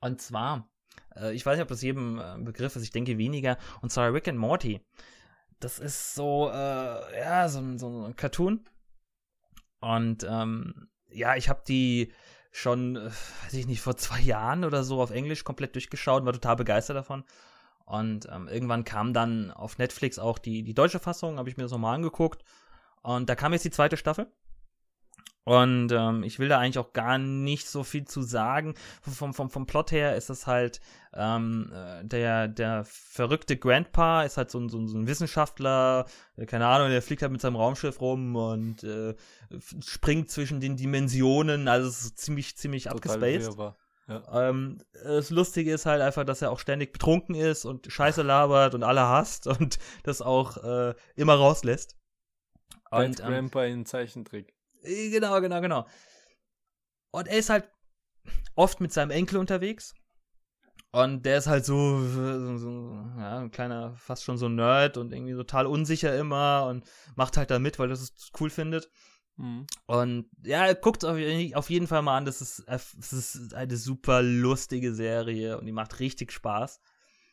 [0.00, 0.68] Und zwar,
[1.16, 4.12] äh, ich weiß nicht, ob das jedem äh, Begriff ist, ich denke weniger, und zwar
[4.12, 4.80] Rick and Morty.
[5.58, 8.64] Das ist so, äh, ja, so, so ein Cartoon.
[9.84, 12.10] Und ähm, ja, ich habe die
[12.50, 13.10] schon, äh,
[13.44, 16.56] weiß ich nicht, vor zwei Jahren oder so auf Englisch komplett durchgeschaut und war total
[16.56, 17.22] begeistert davon.
[17.84, 21.64] Und ähm, irgendwann kam dann auf Netflix auch die, die deutsche Fassung, habe ich mir
[21.64, 22.44] das nochmal angeguckt.
[23.02, 24.32] Und da kam jetzt die zweite Staffel.
[25.44, 28.74] Und ähm, ich will da eigentlich auch gar nicht so viel zu sagen.
[29.02, 30.80] Vom, vom, vom Plot her ist das halt,
[31.12, 36.06] ähm, äh, der, der verrückte Grandpa ist halt so ein, so ein, so ein Wissenschaftler,
[36.46, 39.14] keine Ahnung, der fliegt halt mit seinem Raumschiff rum und äh,
[39.84, 43.54] springt zwischen den Dimensionen, also es ist ziemlich, ziemlich abgespaced.
[44.06, 44.48] Ja.
[44.48, 48.74] Ähm, das Lustige ist halt einfach, dass er auch ständig betrunken ist und Scheiße labert
[48.74, 51.96] und alle hasst und das auch äh, immer rauslässt.
[52.90, 54.53] Und, ähm, Grandpa in Zeichentrick.
[54.84, 55.86] Äh, genau, genau, genau.
[57.10, 57.68] Und er ist halt
[58.54, 59.94] oft mit seinem Enkel unterwegs.
[60.92, 65.12] Und der ist halt so, so, so, ja, ein kleiner, fast schon so Nerd und
[65.12, 66.84] irgendwie total unsicher immer und
[67.16, 68.88] macht halt da mit, weil er es cool findet.
[69.36, 69.66] Mhm.
[69.86, 71.16] Und ja, guckt auf,
[71.54, 72.24] auf jeden Fall mal an.
[72.24, 76.80] Das ist, das ist eine super lustige Serie und die macht richtig Spaß,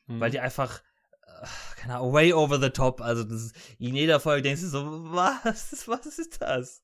[0.07, 0.19] mhm.
[0.19, 0.81] weil die einfach,
[1.27, 2.99] äh, keine Ahnung, way over the top.
[3.01, 6.81] Also, das ist, in jeder Folge denkst du so, was, was ist das?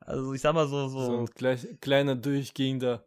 [0.00, 0.88] Also ich sag mal so.
[0.88, 3.06] So, so ein gleich, kleiner durchgehender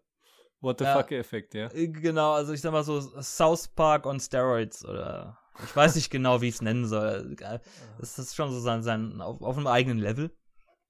[0.59, 1.71] What the ja, fuck-Effekt, ja.
[1.71, 6.09] Äh, genau, also ich sag mal so South Park on Steroids oder ich weiß nicht
[6.09, 7.35] genau, wie ich es nennen soll.
[8.01, 10.35] Es ist schon so sein, sein auf, auf einem eigenen Level.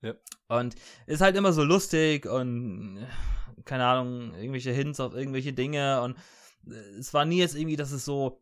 [0.01, 0.13] Ja.
[0.47, 3.05] Und ist halt immer so lustig und
[3.65, 6.17] keine Ahnung, irgendwelche Hints auf irgendwelche Dinge und
[6.67, 8.41] äh, es war nie jetzt irgendwie, dass es so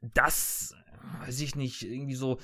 [0.00, 0.74] das
[1.20, 2.38] weiß ich nicht, irgendwie so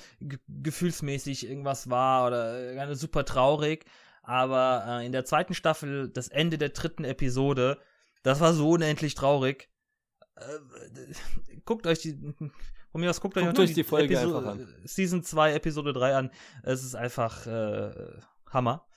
[0.47, 3.85] gefühlsmäßig irgendwas war oder äh, super traurig,
[4.23, 7.79] aber äh, in der zweiten Staffel, das Ende der dritten Episode,
[8.23, 9.69] das war so unendlich traurig.
[10.35, 12.17] Äh, guckt euch die.
[12.91, 14.73] Von mir aus guckt, guckt euch, die, die Folge Episode, einfach an.
[14.85, 16.31] Season 2, Episode 3 an.
[16.63, 17.91] Es ist einfach äh,
[18.49, 18.87] Hammer.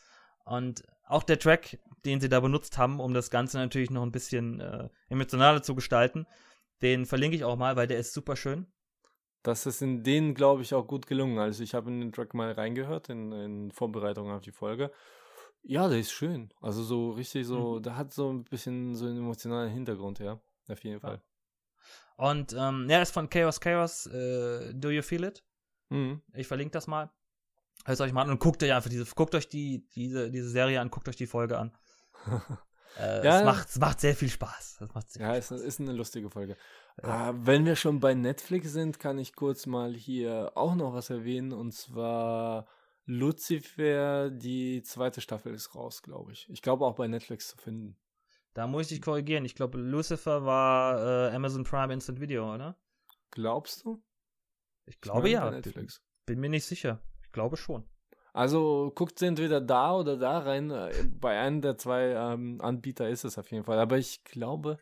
[0.44, 4.12] Und auch der Track, den sie da benutzt haben, um das Ganze natürlich noch ein
[4.12, 6.26] bisschen äh, emotionaler zu gestalten,
[6.80, 8.66] den verlinke ich auch mal, weil der ist super schön.
[9.42, 11.38] Das ist in denen, glaube ich, auch gut gelungen.
[11.38, 14.90] Also ich habe in den Track mal reingehört, in, in Vorbereitung auf die Folge.
[15.62, 16.52] Ja, der ist schön.
[16.60, 17.82] Also so richtig so, mhm.
[17.82, 20.40] der hat so ein bisschen so einen emotionalen Hintergrund, ja.
[20.68, 21.22] Auf jeden Fall.
[22.16, 25.44] Und ähm, ja, ist von Chaos Chaos, äh, Do You Feel It?
[25.88, 26.20] Mhm.
[26.34, 27.10] Ich verlinke das mal.
[27.84, 30.80] Hört euch mal an und guckt euch einfach diese, guckt euch die, diese, diese Serie
[30.80, 31.76] an, guckt euch die Folge an.
[32.98, 34.80] äh, ja, es, macht, es macht sehr viel Spaß.
[34.92, 36.56] Macht sehr ja, es ist eine lustige Folge.
[37.02, 37.30] Ja.
[37.30, 41.10] Äh, wenn wir schon bei Netflix sind, kann ich kurz mal hier auch noch was
[41.10, 42.66] erwähnen und zwar
[43.06, 46.48] Lucifer, die zweite Staffel ist raus, glaube ich.
[46.50, 47.96] Ich glaube auch bei Netflix zu finden.
[48.52, 49.44] Da muss ich dich korrigieren.
[49.44, 52.76] Ich glaube, Lucifer war äh, Amazon Prime Instant Video, oder?
[53.30, 54.02] Glaubst du?
[54.84, 55.50] Ich glaube ich ja.
[55.50, 56.02] Netflix.
[56.26, 57.00] Bin mir nicht sicher.
[57.22, 57.88] Ich glaube schon.
[58.32, 60.70] Also guckt sie entweder da oder da rein.
[60.70, 63.78] Äh, bei einem der zwei ähm, Anbieter ist es auf jeden Fall.
[63.78, 64.78] Aber ich glaube,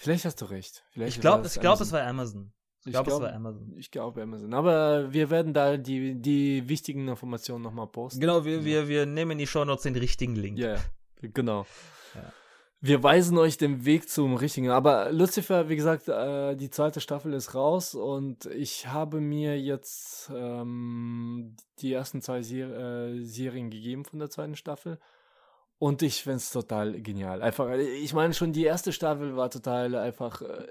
[0.00, 0.84] vielleicht hast du recht.
[0.90, 2.52] Vielleicht ich glaube, ich glaube, es war Amazon.
[2.84, 3.74] Ich glaube, glaub, es war Amazon.
[3.76, 4.54] Ich glaube Amazon.
[4.54, 8.20] Aber wir werden da die, die wichtigen Informationen nochmal posten.
[8.20, 8.64] Genau, wir, ja.
[8.64, 10.58] wir, wir nehmen in die Show Notes den richtigen Link.
[10.58, 10.80] Ja, yeah,
[11.20, 11.66] genau.
[12.14, 12.32] Ja.
[12.80, 14.70] Wir weisen euch den Weg zum richtigen.
[14.70, 20.30] Aber Lucifer, wie gesagt, äh, die zweite Staffel ist raus und ich habe mir jetzt
[20.34, 24.98] ähm, die ersten zwei Ser äh, Serien gegeben von der zweiten Staffel.
[25.80, 27.40] Und ich finde es total genial.
[27.40, 30.66] Einfach, ich meine, schon die erste Staffel war total einfach äh,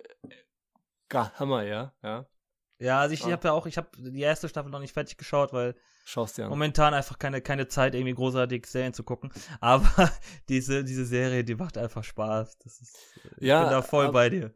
[1.11, 2.27] Hammer, ja, ja.
[2.77, 5.17] Ja, also ich, ich habe ja auch, ich habe die erste Staffel noch nicht fertig
[5.17, 6.51] geschaut, weil Schaust dir an.
[6.51, 9.33] momentan einfach keine, keine Zeit, irgendwie großartig Serien zu gucken.
[9.61, 10.11] Aber
[10.47, 12.59] diese, diese Serie, die macht einfach Spaß.
[12.59, 12.95] Das ist,
[13.39, 14.53] ja, ich bin da voll ab, bei dir.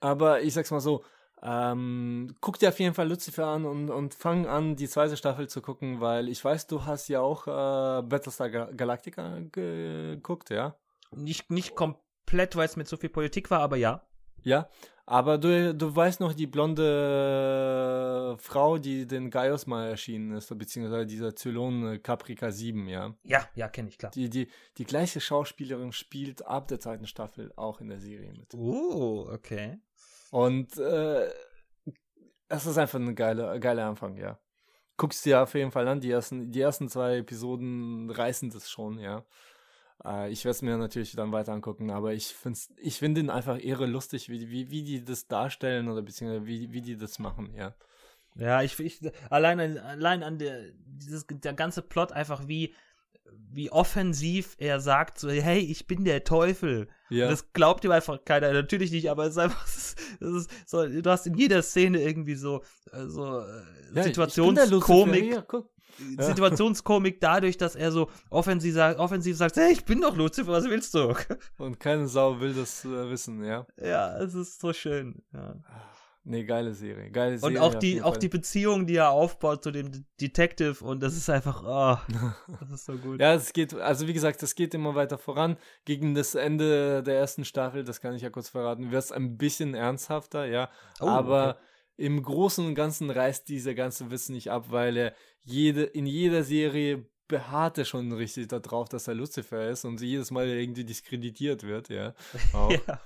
[0.00, 1.04] Aber ich sag's mal so,
[1.48, 5.48] ähm, guck dir auf jeden Fall Lucifer an und, und fang an, die zweite Staffel
[5.48, 10.74] zu gucken, weil ich weiß, du hast ja auch äh, Battlestar Galactica geguckt, ja?
[11.14, 14.02] Nicht, nicht komplett, weil es mit so viel Politik war, aber ja.
[14.42, 14.68] Ja,
[15.06, 21.06] aber du, du weißt noch die blonde Frau, die den Gaius mal erschienen ist, beziehungsweise
[21.06, 23.14] dieser Zylon äh, Caprica 7, ja?
[23.22, 24.10] Ja, ja, kenne ich, klar.
[24.10, 28.52] Die, die, die gleiche Schauspielerin spielt ab der zweiten Staffel auch in der Serie mit.
[28.54, 29.78] Oh, okay.
[30.36, 31.30] Und äh,
[32.48, 34.38] es ist einfach ein geiler, geiler Anfang, ja.
[34.98, 38.98] Guckst dir auf jeden Fall an, die ersten, die ersten zwei Episoden reißen das schon,
[38.98, 39.24] ja.
[40.04, 43.30] Äh, ich werde es mir natürlich dann weiter angucken, aber ich finde ich find ihn
[43.30, 47.18] einfach irre lustig, wie, wie, wie die das darstellen oder beziehungsweise wie, wie die das
[47.18, 47.74] machen, ja.
[48.34, 49.00] Ja, ich, ich
[49.30, 52.74] allein, allein an der, dieses, der ganze Plot einfach wie,
[53.56, 56.88] wie offensiv er sagt, so, hey, ich bin der Teufel.
[57.08, 57.30] Ja.
[57.30, 59.62] das glaubt ihm einfach keiner, natürlich nicht, aber es ist einfach,
[60.20, 62.62] das ist, so, du hast in jeder Szene irgendwie so,
[62.92, 63.44] äh, so äh,
[63.94, 65.42] ja, Situationskomik.
[66.18, 70.64] Situationskomik dadurch, dass er so offensiv sagt, offensiv sagt, hey, ich bin doch Lucifer, was
[70.64, 71.14] willst du?
[71.56, 73.66] Und keine Sau will das äh, wissen, ja.
[73.82, 75.22] Ja, es ist so schön.
[75.32, 75.54] Ja.
[76.28, 77.08] Nee, geile Serie.
[77.12, 77.56] Geile Serie.
[77.56, 81.30] Und auch die, auch die Beziehung, die er aufbaut zu dem Detective und das ist
[81.30, 82.12] einfach, oh,
[82.60, 83.20] das ist so gut.
[83.20, 85.56] ja, es geht, also wie gesagt, es geht immer weiter voran.
[85.84, 89.36] Gegen das Ende der ersten Staffel, das kann ich ja kurz verraten, wird es ein
[89.36, 90.68] bisschen ernsthafter, ja.
[91.00, 92.06] Oh, aber okay.
[92.06, 96.42] im Großen und Ganzen reißt dieser ganze Wissen nicht ab, weil er jede, in jeder
[96.42, 101.62] Serie beharrt er schon richtig darauf, dass er Lucifer ist und jedes Mal irgendwie diskreditiert
[101.62, 102.14] wird, ja.
[102.52, 103.00] ja.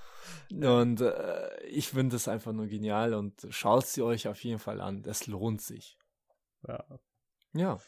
[0.51, 4.81] Und äh, ich finde das einfach nur genial und schaut sie euch auf jeden Fall
[4.81, 5.03] an.
[5.05, 5.97] Es lohnt sich.
[6.67, 6.83] Ja.
[7.53, 7.79] Ja.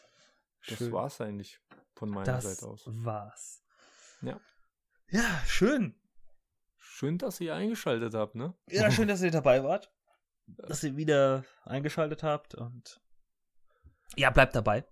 [0.68, 0.92] Das schön.
[0.92, 1.60] war's eigentlich
[1.96, 2.84] von meiner das Seite aus.
[2.86, 3.64] War's.
[4.22, 4.40] Ja.
[5.10, 6.00] Ja, schön.
[6.78, 8.56] Schön, dass ihr eingeschaltet habt, ne?
[8.70, 9.92] Ja, schön, dass ihr dabei wart.
[10.46, 13.02] Dass ihr wieder eingeschaltet habt und
[14.16, 14.86] ja, bleibt dabei.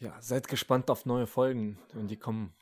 [0.00, 2.54] Ja, seid gespannt auf neue Folgen und die kommen.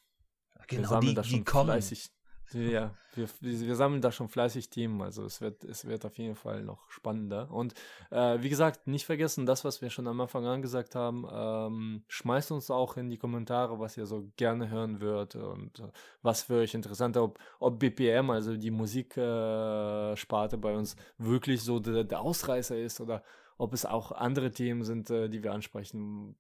[0.68, 1.70] Genau, die, die kommen.
[1.70, 2.10] Fleißig.
[2.52, 6.34] Ja, wir, wir sammeln da schon fleißig Themen, also es wird, es wird auf jeden
[6.34, 7.50] Fall noch spannender.
[7.50, 7.74] Und
[8.10, 12.04] äh, wie gesagt, nicht vergessen, das, was wir schon am Anfang an gesagt haben, ähm,
[12.08, 15.88] schmeißt uns auch in die Kommentare, was ihr so gerne hören würdet und äh,
[16.22, 21.80] was für euch interessant, ob, ob BPM, also die Musiksparte äh, bei uns, wirklich so
[21.80, 23.22] der, der Ausreißer ist oder
[23.58, 26.36] ob es auch andere Themen sind, äh, die wir ansprechen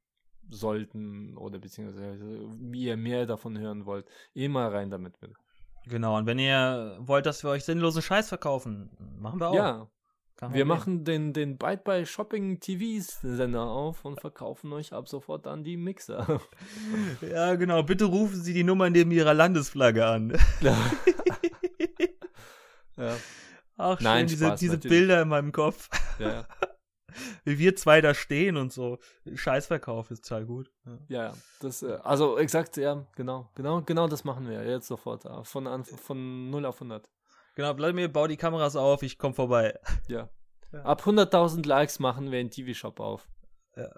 [0.50, 4.06] sollten oder beziehungsweise wie ihr mehr davon hören wollt.
[4.34, 5.34] Immer rein damit bitte.
[5.86, 9.54] Genau, und wenn ihr wollt, dass wir euch sinnlosen Scheiß verkaufen, machen wir auch.
[9.54, 9.88] Ja.
[10.50, 15.46] Wir machen den, den Byte by Shopping TVs Sender auf und verkaufen euch ab sofort
[15.46, 16.40] dann die Mixer.
[17.22, 17.82] ja, genau.
[17.82, 20.36] Bitte rufen Sie die Nummer neben Ihrer Landesflagge an.
[20.60, 20.76] ja.
[23.76, 25.88] Ach, schön, Nein, diese, Spaß, diese Bilder in meinem Kopf.
[26.18, 26.46] Ja
[27.44, 28.98] wie wir zwei da stehen und so.
[29.32, 30.70] Scheißverkauf ist total gut.
[30.84, 35.24] Ja, ja das, äh, also exakt, ja, genau, genau, genau das machen wir jetzt sofort.
[35.24, 37.08] Äh, von, von 0 auf 100.
[37.54, 39.78] Genau, bleib mir, bau die Kameras auf, ich komm vorbei.
[40.08, 40.28] Ja.
[40.72, 40.82] ja.
[40.82, 43.28] Ab 100.000 Likes machen wir einen TV-Shop auf.
[43.76, 43.90] Ja.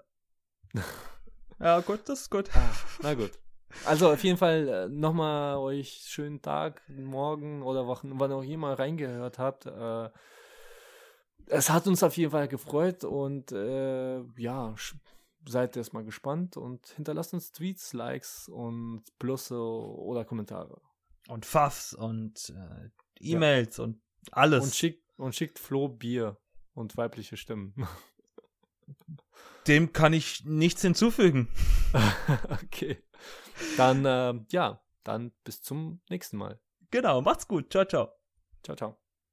[1.59, 2.49] ja, gut, das ist gut.
[2.53, 2.69] Ah,
[3.01, 3.31] na gut.
[3.85, 8.77] Also auf jeden Fall äh, nochmal euch schönen Tag, morgen oder Wochen, wann auch immer
[8.79, 9.65] reingehört habt.
[9.65, 10.09] Äh,
[11.49, 14.75] es hat uns auf jeden Fall gefreut und äh, ja,
[15.47, 20.81] seid erstmal gespannt und hinterlasst uns Tweets, Likes und Plusse oder Kommentare.
[21.27, 23.85] Und Pfaffs und äh, E-Mails ja.
[23.85, 24.01] und
[24.31, 24.63] alles.
[24.63, 26.37] Und schickt, und schickt Flo Bier
[26.73, 27.73] und weibliche Stimmen.
[29.67, 31.49] Dem kann ich nichts hinzufügen.
[32.63, 33.03] okay.
[33.75, 36.59] Dann, äh, ja, dann bis zum nächsten Mal.
[36.91, 37.71] Genau, macht's gut.
[37.71, 38.13] Ciao, ciao.
[38.63, 39.06] Ciao, ciao.